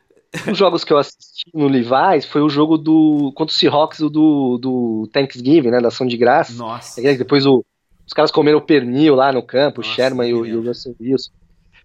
[0.48, 4.00] Um dos jogos que eu assisti no Levi's foi o jogo do contra o Seahawks
[4.00, 5.82] o do, do Thanksgiving, né?
[5.82, 6.54] Da ação de graça.
[6.54, 7.02] Nossa.
[7.02, 7.66] Depois o-
[8.08, 10.66] os caras comeram pernil lá no campo, o Nossa, Sherman e o, e o.
[10.66, 11.32] Russell Wilson.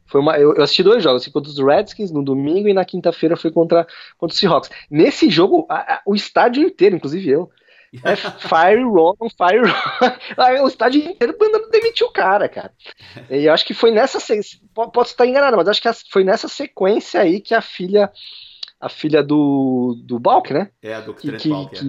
[0.06, 2.84] Foi uma, eu, eu assisti dois jogos, assim, contra os Redskins no domingo e na
[2.84, 4.70] quinta-feira foi contra, contra os Seahawks.
[4.90, 7.50] Nesse jogo, a- a- o estádio inteiro, inclusive eu,
[8.04, 8.14] é
[8.76, 10.62] Fire Roman, Fire Roman.
[10.62, 12.72] o estádio inteiro mandando demitir o cara, cara.
[13.30, 14.18] E eu acho que foi nessa.
[14.92, 18.10] Posso estar enganado, mas acho que foi nessa sequência aí que a filha.
[18.78, 20.70] A filha do, do Balk, né?
[20.82, 21.76] É, do Que- Trent que- Balky.
[21.76, 21.78] é.
[21.80, 21.86] que-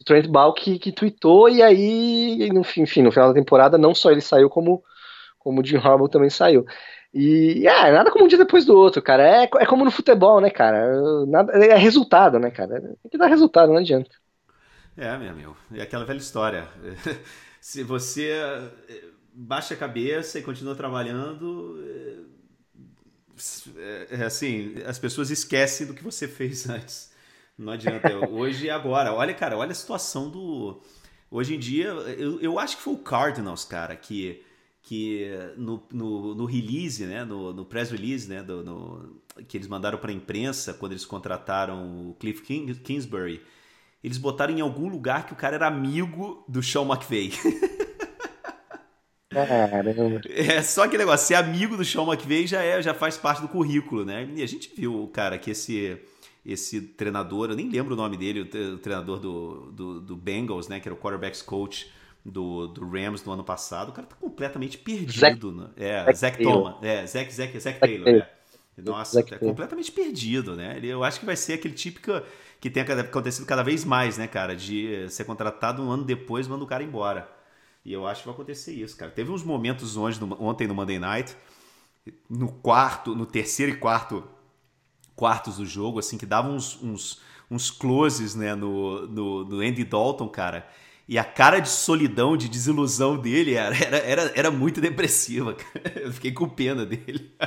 [0.00, 4.10] O Trent Balk que, que tweetou, e aí, enfim, no final da temporada, não só
[4.10, 4.82] ele saiu, como,
[5.38, 6.66] como o Jim Harbaugh também saiu.
[7.14, 9.22] E é, nada como um dia depois do outro, cara.
[9.22, 11.24] É, é como no futebol, né, cara?
[11.26, 12.80] Nada, é resultado, né, cara?
[12.80, 14.10] Tem que dar resultado, não adianta.
[14.96, 15.56] É, meu amigo.
[15.72, 16.68] É aquela velha história.
[17.60, 18.30] Se você
[18.88, 21.80] eh, baixa a cabeça e continua trabalhando,
[23.76, 27.12] é, é assim, as pessoas esquecem do que você fez antes.
[27.56, 28.16] Não adianta.
[28.28, 29.12] Hoje e agora.
[29.12, 30.82] Olha, cara, olha a situação do.
[31.30, 34.44] Hoje em dia, eu, eu acho que foi o Cardinals, cara, que,
[34.84, 39.68] que no, no, no release, né, no, no press release, né, do, no- que eles
[39.68, 43.42] mandaram para a imprensa quando eles contrataram o Cliff King, Kingsbury,
[44.04, 47.32] eles botaram em algum lugar que o cara era amigo do Sean McVay.
[49.30, 50.20] Caramba.
[50.28, 53.48] É só aquele negócio, ser amigo do Sean McVay já é, já faz parte do
[53.48, 54.28] currículo, né?
[54.36, 55.98] E a gente viu, cara, que esse
[56.46, 60.78] esse treinador, eu nem lembro o nome dele, o treinador do, do, do Bengals, né,
[60.78, 61.90] que era o quarterbacks coach
[62.24, 65.68] do, do Rams no ano passado, o cara tá completamente perdido, né?
[65.76, 66.42] É, Zach Zach.
[66.42, 68.04] Thomas, é, Zach, Zach, Zach Taylor.
[68.04, 68.22] Taylor,
[68.76, 68.82] é.
[68.82, 69.54] Nossa, Zach tá Taylor.
[69.54, 70.76] completamente perdido, né?
[70.76, 72.10] Ele, eu acho que vai ser aquele típico
[72.60, 76.64] que tem acontecido cada vez mais, né, cara, de ser contratado um ano depois, manda
[76.64, 77.30] o cara embora.
[77.84, 79.10] E eu acho que vai acontecer isso, cara.
[79.10, 81.36] Teve uns momentos no- ontem no Monday Night,
[82.28, 84.24] no quarto, no terceiro e quarto
[85.14, 89.84] quartos do jogo, assim, que davam uns, uns, uns closes, né, no, no, no Andy
[89.84, 90.66] Dalton, cara.
[91.06, 95.56] E a cara de solidão, de desilusão dele era, era, era, muito depressiva.
[95.96, 97.34] Eu fiquei com pena dele.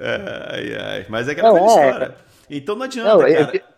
[0.00, 1.06] ai, ai.
[1.08, 1.66] Mas é aquela Não, é.
[1.66, 2.16] história.
[2.48, 3.73] Então não adianta, Não, eu- cara.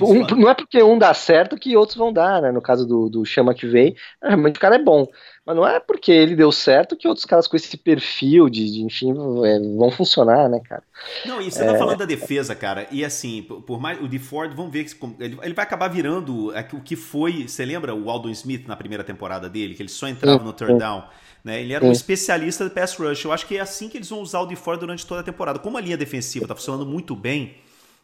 [0.00, 2.52] Um, não é porque um dá certo que outros vão dar, né?
[2.52, 5.08] No caso do, do Chama que veio, realmente o cara é bom.
[5.44, 8.82] Mas não é porque ele deu certo que outros caras com esse perfil de, de
[8.82, 9.10] enfim,
[9.44, 10.84] é, vão funcionar, né, cara?
[11.26, 11.72] Não, e você tá é...
[11.72, 14.00] tá falando da defesa, cara, e assim, por mais.
[14.00, 14.86] O de Ford, vamos ver,
[15.18, 17.48] ele, ele vai acabar virando o que foi.
[17.48, 20.52] Você lembra o Aldon Smith na primeira temporada dele, que ele só entrava sim, no
[20.52, 21.02] third down?
[21.44, 21.60] Né?
[21.60, 21.88] Ele era sim.
[21.88, 23.24] um especialista de pass rush.
[23.24, 25.24] Eu acho que é assim que eles vão usar o de Ford durante toda a
[25.24, 25.58] temporada.
[25.58, 27.56] Como a linha defensiva tá funcionando muito bem,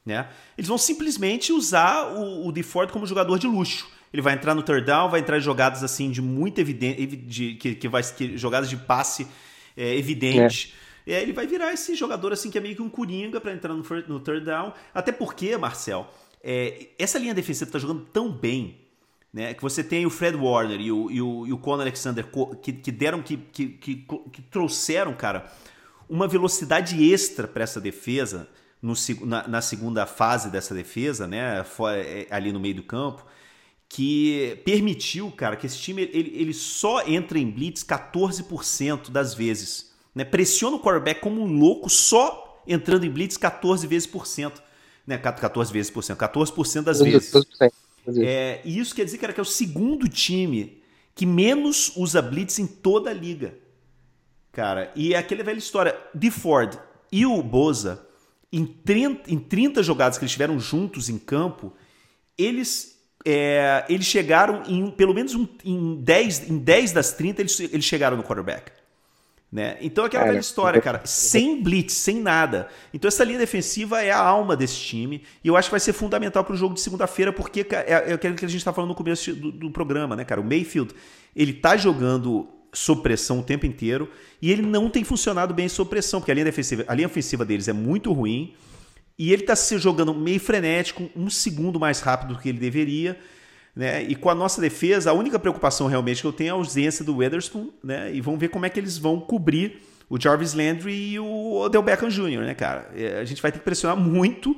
[0.05, 0.29] né?
[0.57, 3.89] Eles vão simplesmente usar o, o DeFord como jogador de luxo.
[4.13, 7.55] Ele vai entrar no third down, vai entrar em jogadas assim de muito evidente, de,
[7.55, 9.27] que, que vai que, jogadas de passe
[9.77, 10.75] é, evidente.
[10.85, 10.89] É.
[11.15, 13.73] É, ele vai virar esse jogador assim que é meio que um coringa para entrar
[13.73, 14.73] no, no, third down.
[14.93, 16.07] Até porque, Marcel,
[16.43, 18.79] é, essa linha defensiva está jogando tão bem,
[19.33, 19.55] né?
[19.55, 22.27] Que você tem o Fred Warner e o, e o, e o Conor Alexander
[22.63, 25.51] que, que deram, que, que, que, que trouxeram, cara,
[26.09, 28.49] uma velocidade extra para essa defesa
[28.81, 28.95] no,
[29.27, 31.64] na, na, segunda fase dessa defesa, né,
[31.97, 33.25] é, ali no meio do campo,
[33.88, 39.93] que permitiu, cara, que esse time ele, ele só entra em blitz 14% das vezes.
[40.14, 40.25] Né?
[40.25, 44.62] Pressiona o quarterback como um louco só entrando em blitz 14 vezes por cento.
[45.07, 45.17] Né?
[45.17, 47.33] 14 vezes por cento, 14% das vezes.
[48.23, 50.83] É, e isso quer dizer, cara, que é o segundo time
[51.14, 53.59] que menos usa blitz em toda a liga.
[54.53, 55.97] Cara, e é aquela velha história.
[56.14, 56.79] De Ford
[57.11, 58.07] e o Boza
[58.53, 61.73] em 30, em 30 jogadas que eles tiveram juntos em campo,
[62.37, 67.61] eles, é, eles chegaram em pelo menos um, em, 10, em 10 das 30 eles,
[67.61, 68.73] eles chegaram no quarterback.
[69.51, 69.79] Né?
[69.81, 72.69] Então aquela velha história, cara, sem blitz, sem nada.
[72.93, 75.95] Então essa linha defensiva é a alma desse time e eu acho que vai ser
[75.95, 78.91] fundamental para o jogo de segunda-feira porque é, é aquilo que a gente está falando
[78.91, 80.39] no começo do, do, programa, né, cara?
[80.39, 80.95] O Mayfield
[81.35, 85.91] ele tá jogando sob pressão o tempo inteiro e ele não tem funcionado bem sob
[85.91, 88.55] pressão, porque a linha defensiva, a linha ofensiva deles é muito ruim
[89.19, 93.19] e ele está se jogando meio frenético, um segundo mais rápido do que ele deveria.
[93.75, 94.03] Né?
[94.05, 97.05] E com a nossa defesa, a única preocupação realmente que eu tenho é a ausência
[97.05, 98.13] do Weatherspoon, né?
[98.13, 101.83] E vamos ver como é que eles vão cobrir o Jarvis Landry e o Odell
[101.83, 102.91] Beckham Jr., né, cara?
[102.95, 104.57] É, a gente vai ter que pressionar muito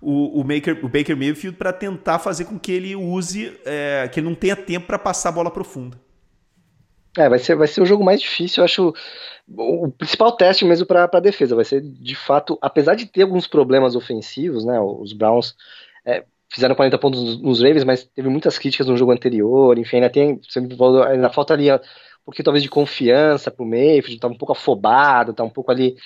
[0.00, 4.20] o, o, Maker, o Baker Mayfield para tentar fazer com que ele use, é, que
[4.20, 5.98] ele não tenha tempo para passar a bola profunda.
[7.18, 8.94] É, vai ser, vai ser o jogo mais difícil, eu acho.
[9.48, 13.48] O principal teste mesmo para a defesa vai ser, de fato, apesar de ter alguns
[13.48, 14.78] problemas ofensivos, né?
[14.80, 15.56] Os Browns
[16.06, 20.10] é, fizeram 40 pontos nos Ravens, mas teve muitas críticas no jogo anterior, enfim, ainda
[20.10, 20.40] tem.
[21.08, 21.78] Ainda falta ali um
[22.24, 25.96] pouquinho talvez de confiança pro Mayfield, tá um pouco afobado, tá um pouco ali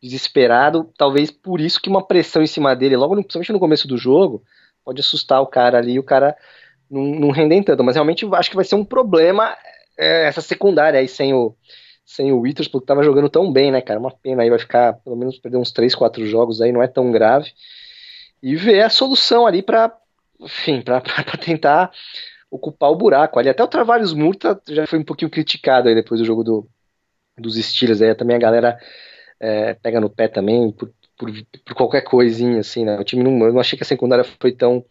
[0.00, 0.88] desesperado.
[0.96, 3.98] Talvez por isso que uma pressão em cima dele, logo no, principalmente no começo do
[3.98, 4.42] jogo,
[4.84, 6.36] pode assustar o cara ali e o cara
[6.88, 7.82] não, não render tanto.
[7.82, 9.56] Mas realmente acho que vai ser um problema
[9.98, 11.54] é, essa secundária aí sem o,
[12.04, 14.00] sem o Witherspoon, que tava jogando tão bem, né, cara?
[14.00, 16.88] Uma pena aí, vai ficar pelo menos perder uns 3, 4 jogos aí, não é
[16.88, 17.52] tão grave.
[18.42, 19.96] E ver a solução ali para
[20.40, 21.00] enfim, para
[21.38, 21.90] tentar
[22.50, 23.48] ocupar o buraco ali.
[23.48, 26.68] Até o Travarios Murta já foi um pouquinho criticado aí depois do jogo do,
[27.38, 28.78] dos Steelers, aí também a galera
[29.40, 31.30] é, pega no pé também por, por,
[31.64, 32.98] por, qualquer coisinha, assim, né?
[32.98, 34.84] O time não, eu não achei que a secundária foi tão,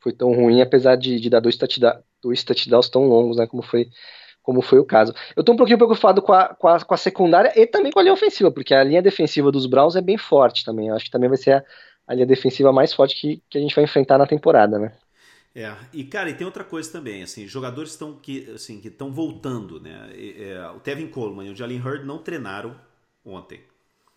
[0.00, 3.62] foi tão ruim, apesar de, de dar dois touchdowns, dois touchdowns tão longos, né, como
[3.62, 3.88] foi
[4.46, 5.12] como foi o caso.
[5.34, 7.98] Eu tô um pouquinho preocupado com a, com a, com a secundária e também com
[7.98, 10.86] a linha ofensiva, porque a linha defensiva dos Browns é bem forte também.
[10.86, 11.64] Eu acho que também vai ser a,
[12.06, 14.92] a linha defensiva mais forte que, que a gente vai enfrentar na temporada, né?
[15.52, 19.10] É, e cara, e tem outra coisa também, assim, jogadores estão que assim que estão
[19.10, 20.10] voltando, né?
[20.14, 22.76] É, o Tevin Coleman e o Jalen Hurd não treinaram
[23.24, 23.62] ontem,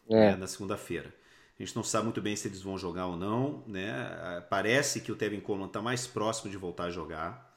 [0.09, 0.31] é.
[0.31, 1.11] né, na segunda-feira.
[1.57, 4.43] A gente não sabe muito bem se eles vão jogar ou não, né?
[4.49, 7.48] Parece que o Tevin Coleman está mais próximo de voltar a jogar.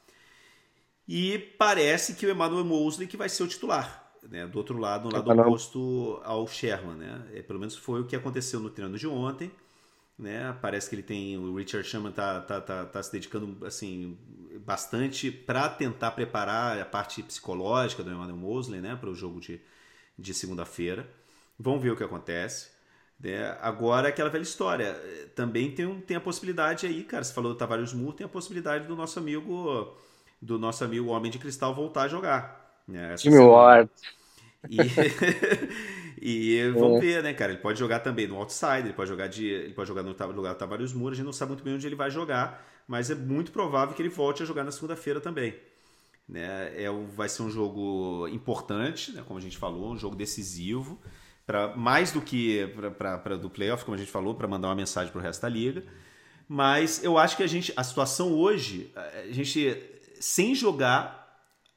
[1.14, 4.03] E parece que o Emmanuel Mosley que vai ser o titular.
[4.27, 6.96] Né, do outro lado, no lado oposto ao Sherman.
[6.96, 7.22] Né?
[7.35, 9.53] É, pelo menos foi o que aconteceu no treino de ontem.
[10.18, 10.57] Né?
[10.62, 11.37] Parece que ele tem.
[11.37, 14.16] O Richard Sherman tá, tá, tá, tá se dedicando assim,
[14.64, 18.96] bastante para tentar preparar a parte psicológica do Emmanuel Mosley né?
[18.96, 19.61] para o jogo de,
[20.18, 21.07] de segunda-feira.
[21.59, 22.70] Vamos ver o que acontece.
[23.20, 23.55] Né?
[23.61, 24.94] Agora, aquela velha história.
[25.35, 27.22] Também tem, um, tem a possibilidade aí, cara.
[27.22, 29.94] Você falou do Tavares Moore, tem a possibilidade do nosso amigo
[30.43, 32.83] do nosso amigo Homem de Cristal voltar a jogar.
[32.87, 33.89] Né, Jimmy Ward.
[34.69, 34.77] E,
[36.21, 37.01] e vamos é.
[37.01, 37.53] ver, né, cara?
[37.53, 40.53] Ele pode jogar também no outside, ele pode jogar de, ele pode jogar no lugar
[40.53, 43.15] do Tavares Moura, a gente não sabe muito bem onde ele vai jogar, mas é
[43.15, 45.55] muito provável que ele volte a jogar na segunda-feira também.
[46.29, 46.73] Né?
[46.83, 51.01] É, vai ser um jogo importante, né, como a gente falou, um jogo decisivo,
[51.47, 52.67] para mais do que
[52.99, 55.49] para do playoff, como a gente falou, para mandar uma mensagem para o resto da
[55.49, 55.85] liga.
[56.49, 59.92] Mas eu acho que a gente, a situação hoje, a gente
[60.23, 61.27] sem jogar,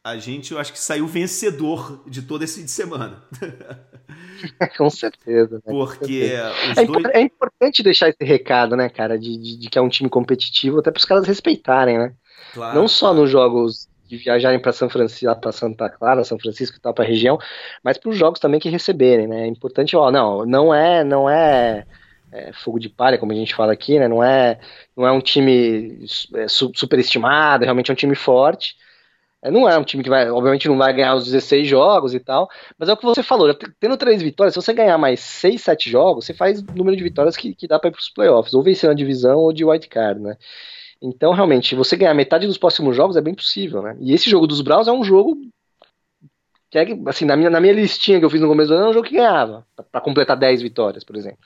[0.03, 3.23] a gente eu acho que saiu vencedor de todo esse fim de semana.
[4.77, 5.55] Com certeza.
[5.55, 5.61] Né?
[5.65, 6.31] Porque
[6.75, 7.05] é, dois...
[7.05, 10.79] é, importante deixar esse recado, né, cara, de, de, de que é um time competitivo,
[10.79, 12.13] até para os caras respeitarem, né?
[12.53, 12.75] Claro.
[12.77, 16.79] Não só nos jogos de viajarem para São Francisco, para Santa Clara, São Francisco e
[16.79, 17.39] tal, para a região,
[17.83, 19.45] mas para os jogos também que receberem, né?
[19.45, 21.83] É importante, ó, não, não é, não é,
[22.35, 24.07] é, fogo de palha, como a gente fala aqui, né?
[24.07, 24.59] Não é,
[24.95, 26.05] não é um time
[26.35, 28.75] é, superestimado, realmente é um time forte.
[29.41, 32.19] É, não é um time que vai, obviamente, não vai ganhar os 16 jogos e
[32.19, 35.61] tal, mas é o que você falou, tendo três vitórias, se você ganhar mais 6,
[35.61, 38.53] 7 jogos, você faz número de vitórias que, que dá para ir para os playoffs,
[38.53, 40.35] ou vencer na divisão ou de wildcard, né?
[41.01, 43.95] Então, realmente, você ganhar metade dos próximos jogos é bem possível, né?
[43.99, 45.37] E esse jogo dos Browns é um jogo
[46.69, 48.87] que, é, assim, na minha, na minha listinha que eu fiz no começo do ano,
[48.87, 51.39] é um jogo que ganhava, para completar 10 vitórias, por exemplo.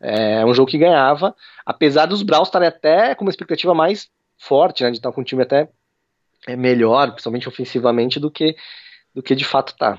[0.00, 1.34] É um jogo que ganhava,
[1.64, 4.90] apesar dos Browns estarem até com uma expectativa mais forte, né?
[4.90, 5.68] De estar com um time até
[6.46, 8.56] é, melhor, principalmente ofensivamente, do que,
[9.14, 9.98] do que de fato tá.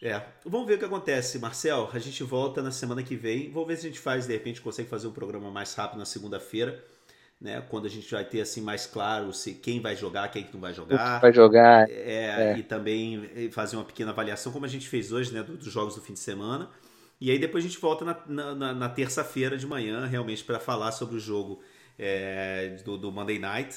[0.00, 1.88] É, vamos ver o que acontece, Marcel.
[1.92, 3.50] A gente volta na semana que vem.
[3.50, 6.04] Vamos ver se a gente faz, de repente, consegue fazer um programa mais rápido na
[6.04, 6.82] segunda-feira
[7.40, 7.60] né?
[7.68, 10.74] Quando a gente vai ter assim mais claro se quem vai jogar, quem não vai
[10.74, 11.20] jogar.
[11.20, 11.88] Vai jogar.
[11.88, 12.58] É, é.
[12.58, 15.42] E também eh, fazer uma pequena avaliação, como a gente fez hoje, né?
[15.42, 16.68] Dos jogos do fim de semana.
[17.20, 20.92] E aí depois a gente volta na, na, na terça-feira de manhã, realmente, para falar
[20.92, 21.60] sobre o jogo
[21.98, 23.76] é, do, do, Monday Night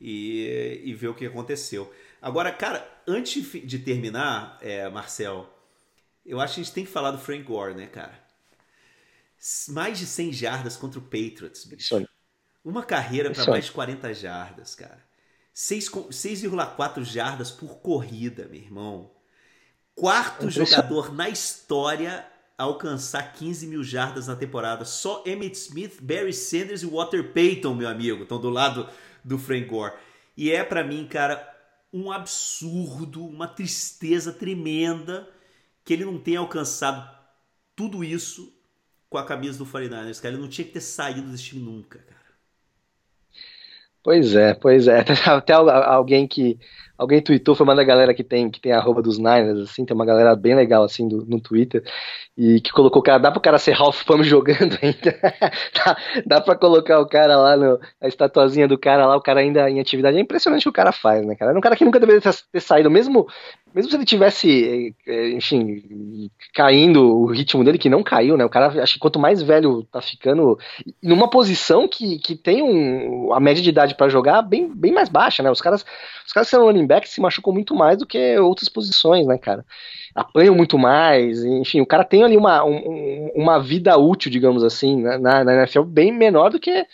[0.00, 1.92] e, e, ver o que aconteceu.
[2.20, 5.52] Agora, cara, antes de terminar, é, Marcel,
[6.24, 8.18] eu acho que a gente tem que falar do Frank Gore, né, cara?
[9.68, 12.08] Mais de 100 jardas contra o Patriots, bicho.
[12.64, 15.06] Uma carreira para mais de 40 jardas, cara.
[15.54, 19.10] 6,4 jardas por corrida, meu irmão.
[19.94, 22.24] Quarto jogador na história
[22.56, 24.84] a alcançar 15 mil jardas na temporada.
[24.84, 28.88] Só Emmett Smith, Barry Sanders e Walter Payton, meu amigo, estão do lado
[29.24, 29.94] do Frank Gore.
[30.36, 31.44] E é para mim, cara,
[31.92, 35.28] um absurdo, uma tristeza tremenda
[35.84, 37.08] que ele não tenha alcançado
[37.74, 38.52] tudo isso
[39.08, 40.34] com a camisa do 49ers, cara.
[40.34, 42.17] Ele não tinha que ter saído desse time nunca, cara.
[44.08, 45.04] Pois é, pois é.
[45.28, 46.58] Até alguém que
[46.96, 49.84] alguém tweetou, foi uma da galera que tem que tem a roupa dos Niners, assim,
[49.84, 51.82] tem uma galera bem legal assim do, no Twitter,
[52.34, 55.18] e que colocou o cara, dá pro cara ser Ralph Pam jogando ainda.
[55.76, 59.40] dá, dá pra colocar o cara lá, no, a estatuazinha do cara lá, o cara
[59.40, 60.16] ainda em atividade.
[60.16, 61.52] É impressionante o que o cara faz, né, cara?
[61.52, 63.26] É um cara que nunca deveria ter saído, mesmo
[63.74, 68.44] mesmo se ele tivesse, eh, enfim, caindo o ritmo dele, que não caiu, né?
[68.44, 70.58] O cara, acho que quanto mais velho tá ficando,
[71.02, 75.08] numa posição que, que tem um, a média de idade para jogar bem, bem mais
[75.08, 75.50] baixa, né?
[75.50, 75.84] Os caras,
[76.26, 79.38] os caras que são running back se machucam muito mais do que outras posições, né,
[79.38, 79.64] cara?
[80.14, 85.02] Apanham muito mais, enfim, o cara tem ali uma, um, uma vida útil, digamos assim,
[85.02, 85.18] né?
[85.18, 86.84] na, na NFL bem menor do que,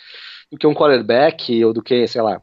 [0.51, 2.39] do que um quarterback ou do que, sei lá,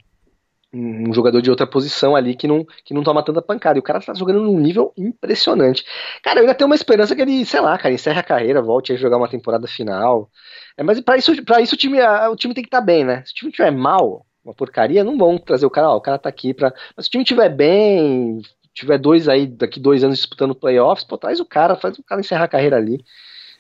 [0.73, 3.79] um jogador de outra posição ali que não, que não toma tanta pancada.
[3.79, 5.85] E o cara tá jogando num nível impressionante.
[6.23, 8.93] Cara, eu ainda tenho uma esperança que ele, sei lá, cara, encerre a carreira, volte
[8.93, 10.31] a jogar uma temporada final.
[10.77, 13.05] É, mas para isso, pra isso o, time, o time tem que estar tá bem,
[13.05, 13.23] né?
[13.27, 16.18] Se o time estiver mal, uma porcaria, não vão trazer o cara, ó, o cara
[16.18, 16.73] tá aqui pra.
[16.97, 18.41] Mas se o time estiver bem,
[18.73, 22.20] tiver dois aí, daqui dois anos disputando playoffs, pô, traz o cara, faz o cara
[22.20, 23.05] encerrar a carreira ali.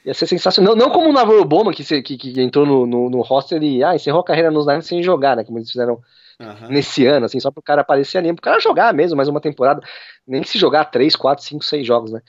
[0.04, 0.74] Ia ser sensacional.
[0.74, 3.84] Não, não como o Navarro Bowman, que, que, que entrou no, no, no roster e
[3.84, 5.44] ah, encerrou a carreira nos Niners sem jogar, né?
[5.44, 6.00] Como eles fizeram
[6.42, 6.68] uhum.
[6.68, 9.80] nesse ano, assim, só pro cara aparecer ali, pro cara jogar mesmo mais uma temporada,
[10.26, 12.20] nem se jogar 3, 4, 5, 6 jogos, né?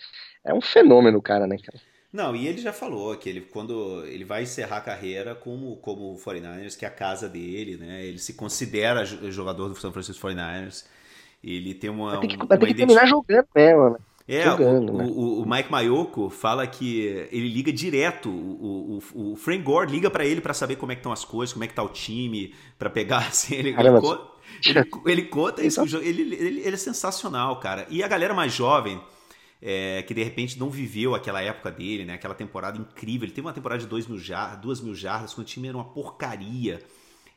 [0.45, 1.79] É um fenômeno, cara, né, cara?
[2.13, 6.15] Não, e ele já falou que ele, quando ele vai encerrar a carreira como, como
[6.15, 8.05] 49ers, que é a casa dele, né?
[8.05, 10.85] Ele se considera jogador do São Francisco 49ers.
[11.43, 12.19] Ele tem uma.
[12.21, 13.97] Ter que, vai ter que terminar jogando mesmo, né?
[14.27, 15.05] É, Jogando, o, né?
[15.05, 20.09] o, o, Mike Mayoko fala que ele liga direto, o, o, o Frank Gore liga
[20.09, 21.89] para ele para saber como é que estão as coisas, como é que tá o
[21.89, 23.99] time, para pegar assim, ele, Caramba,
[24.65, 27.85] ele, ele, ele, conta isso, ele, ele, ele, é sensacional, cara.
[27.89, 29.01] E a galera mais jovem,
[29.61, 32.13] é, que de repente não viveu aquela época dele, né?
[32.13, 33.25] Aquela temporada incrível.
[33.25, 35.75] Ele teve uma temporada de 2 mil, jar, duas mil jardas, quando o time era
[35.75, 36.81] uma porcaria.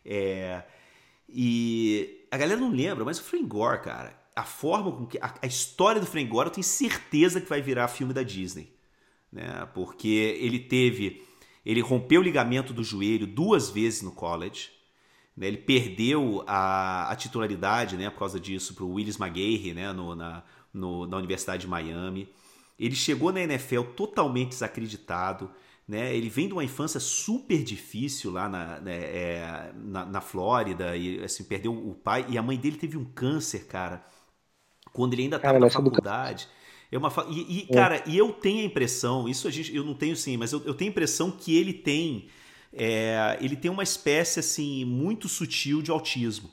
[0.04, 0.62] É,
[1.28, 5.18] e a galera não lembra, mas o Frank Gore, cara, a forma com que.
[5.18, 8.70] A, a, história do Frank Gore eu tenho certeza que vai virar filme da Disney.
[9.32, 9.66] Né?
[9.74, 11.24] Porque ele teve.
[11.64, 14.70] Ele rompeu o ligamento do joelho duas vezes no college.
[15.34, 15.48] Né?
[15.48, 20.14] Ele perdeu a, a titularidade né, por causa disso para o Willis McGahey né, no,
[20.14, 22.28] na, no, na Universidade de Miami.
[22.78, 25.50] Ele chegou na NFL totalmente desacreditado.
[25.88, 26.14] Né?
[26.14, 31.24] Ele vem de uma infância super difícil lá na, né, é, na, na, Flórida e
[31.24, 32.26] assim, perdeu o pai.
[32.28, 34.04] E a mãe dele teve um câncer, cara
[34.96, 36.48] quando ele ainda estava na faculdade.
[36.90, 37.26] É uma fa...
[37.28, 37.74] e, e, é.
[37.74, 40.62] cara, e eu tenho a impressão, isso a gente, eu não tenho sim, mas eu,
[40.64, 42.28] eu tenho a impressão que ele tem,
[42.72, 46.50] é, ele tem uma espécie assim muito sutil de autismo,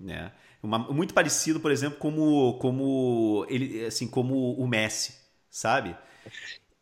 [0.00, 0.30] né?
[0.62, 5.14] Uma, muito parecido, por exemplo, como como ele, assim, como o Messi,
[5.50, 5.96] sabe?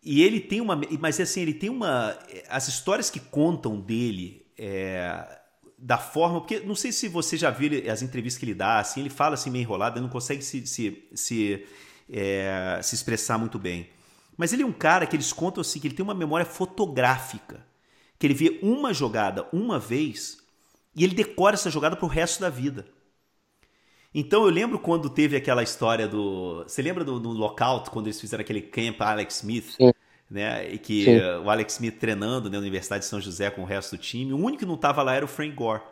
[0.02, 0.80] e ele tem uma.
[1.00, 2.18] Mas assim, ele tem uma.
[2.48, 4.46] As histórias que contam dele.
[4.58, 5.40] É,
[5.86, 6.40] da forma.
[6.40, 9.34] Porque não sei se você já viu as entrevistas que ele dá, assim, ele fala
[9.34, 11.64] assim meio enrolado, ele não consegue se, se, se,
[12.10, 13.88] é, se expressar muito bem.
[14.36, 17.64] Mas ele é um cara que eles contam assim, que ele tem uma memória fotográfica.
[18.18, 20.38] Que ele vê uma jogada uma vez
[20.94, 22.86] e ele decora essa jogada pro resto da vida.
[24.12, 26.64] Então eu lembro quando teve aquela história do.
[26.66, 29.74] Você lembra do, do lockout, quando eles fizeram aquele camp Alex Smith?
[29.76, 29.92] Sim.
[30.30, 30.72] Né?
[30.72, 31.20] E que Sim.
[31.44, 34.32] o Alex Smith treinando na Universidade de São José com o resto do time.
[34.32, 35.82] O único que não estava lá era o Frank Gore.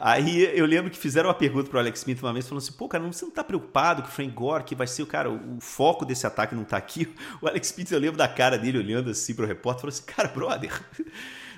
[0.00, 2.86] Aí eu lembro que fizeram uma pergunta pro Alex Smith uma vez, falando assim, pô,
[2.86, 5.58] cara, você não tá preocupado que o Frank Gore, que vai ser o cara, o
[5.60, 7.12] foco desse ataque não tá aqui?
[7.42, 10.28] O Alex Smith, eu lembro da cara dele olhando assim pro repórter, falou assim, cara,
[10.28, 10.70] brother,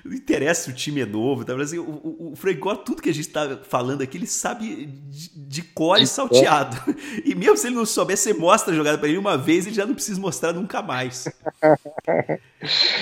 [0.03, 1.55] não interessa se o time é novo, tá?
[1.55, 5.61] Assim, o, o, o tudo que a gente tá falando aqui, ele sabe de, de
[5.61, 6.77] cor e salteado.
[7.25, 9.75] E mesmo se ele não souber, você mostra a jogada para ele uma vez, ele
[9.75, 11.27] já não precisa mostrar nunca mais.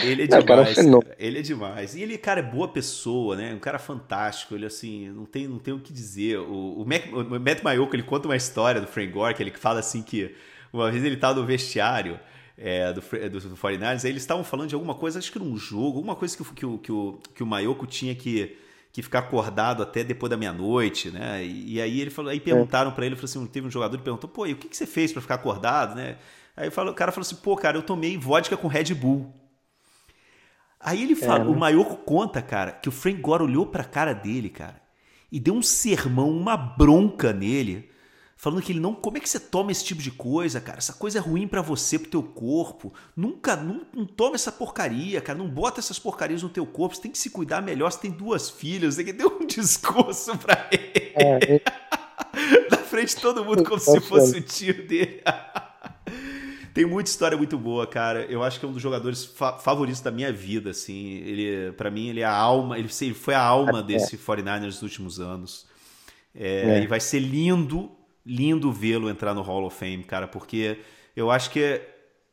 [0.03, 1.15] Ele é demais, cara.
[1.17, 1.95] Ele é demais.
[1.95, 3.53] E ele, cara, é boa pessoa, né?
[3.53, 4.55] Um cara fantástico.
[4.55, 6.39] Ele, assim, não tem, não tem o que dizer.
[6.39, 9.51] O, o, Mac, o Matt Mayoko, ele conta uma história do Frank Gore, que ele
[9.51, 10.35] fala assim que
[10.71, 12.19] uma vez ele tava no vestiário
[12.61, 15.55] é, do, do, do 49ers, aí eles estavam falando de alguma coisa, acho que num
[15.55, 18.57] jogo, alguma coisa que, que, que, o, que o Mayoko tinha que,
[18.91, 21.41] que ficar acordado até depois da meia-noite, né?
[21.43, 24.03] E, e, aí ele falou, aí perguntaram para ele, falou assim, teve um jogador que
[24.03, 26.17] perguntou, pô, e o que, que você fez para ficar acordado, né?
[26.55, 29.33] Aí falou, o cara falou assim, pô, cara, eu tomei vodka com Red Bull.
[30.77, 31.49] Aí ele fala, é, né?
[31.49, 34.81] o Mayoko conta, cara, que o Frank Gore olhou pra cara dele, cara,
[35.31, 37.89] e deu um sermão, uma bronca nele,
[38.39, 38.95] falando que ele não.
[38.95, 40.77] Como é que você toma esse tipo de coisa, cara?
[40.77, 42.93] Essa coisa é ruim para você, pro teu corpo.
[43.15, 45.37] Nunca, não, não toma essa porcaria, cara.
[45.37, 46.95] Não bota essas porcarias no teu corpo.
[46.95, 47.91] Você tem que se cuidar melhor.
[47.91, 48.95] Você tem duas filhas.
[48.95, 51.11] Você deu um discurso pra ele.
[51.15, 51.61] É,
[52.71, 55.21] Na frente de todo mundo, como se fosse o tio dele.
[56.73, 58.25] Tem muita história muito boa, cara.
[58.25, 61.15] Eu acho que é um dos jogadores fa favoritos da minha vida, assim.
[61.15, 63.83] Ele, para mim, ele é a alma, ele foi a alma é.
[63.83, 65.65] desse 49ers nos últimos anos.
[66.33, 66.83] É, é.
[66.83, 70.79] E vai ser lindo lindo vê-lo entrar no Hall of Fame, cara, porque
[71.15, 71.81] eu acho que é,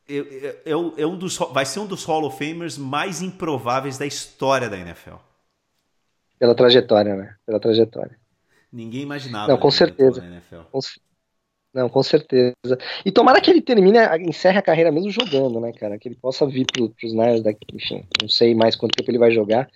[0.08, 0.72] é, é,
[1.02, 4.78] é, um dos, vai ser um dos Hall of Famers mais improváveis da história da
[4.78, 5.16] NFL.
[6.38, 7.34] Pela trajetória, né?
[7.44, 8.16] Pela trajetória.
[8.72, 9.48] Ninguém imaginava.
[9.48, 10.22] Não, com certeza.
[10.70, 10.80] Com,
[11.72, 12.54] não, com certeza.
[13.04, 15.98] E tomara que ele termine, encerre a carreira mesmo jogando, né, cara?
[15.98, 19.18] Que ele possa vir para os Niners daqui, enfim, não sei mais quanto tempo ele
[19.18, 19.68] vai jogar.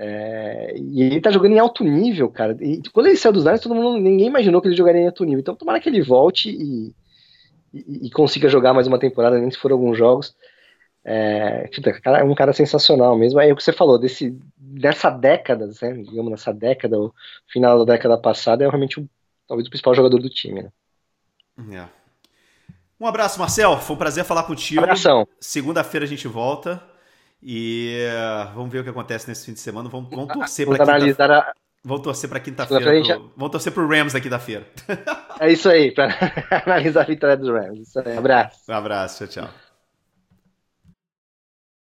[0.00, 2.56] É, e ele tá jogando em alto nível, cara.
[2.60, 5.24] E quando ele saiu dos Niners, todo mundo, ninguém imaginou que ele jogaria em alto
[5.24, 5.40] nível.
[5.40, 6.94] Então, tomara que ele volte e,
[7.74, 10.36] e, e consiga jogar mais uma temporada, nem se for alguns jogos.
[11.04, 11.68] É,
[12.04, 13.40] é um cara sensacional mesmo.
[13.40, 17.12] É o que você falou, desse, dessa década, né, digamos, nessa década, o
[17.48, 19.08] final da década passada, é realmente o,
[19.48, 20.62] talvez o principal jogador do time.
[20.62, 20.70] Né?
[21.72, 21.88] É.
[23.00, 23.78] Um abraço, Marcel.
[23.78, 24.80] Foi um prazer falar contigo.
[24.80, 25.26] Abração.
[25.40, 26.82] Segunda-feira a gente volta.
[27.42, 29.88] E uh, vamos ver o que acontece nesse fim de semana.
[29.88, 31.38] Vamos, vamos torcer para quinta...
[31.38, 31.52] a...
[31.84, 32.84] Vamos torcer para quinta-feira.
[32.84, 33.32] Pro...
[33.36, 34.66] Vamos torcer para o Rams aqui da feira.
[35.40, 36.12] é isso aí, para
[36.66, 37.94] analisar a vitória dos Rams.
[37.96, 38.58] Um abraço.
[38.68, 39.67] Um abraço, tchau, tchau.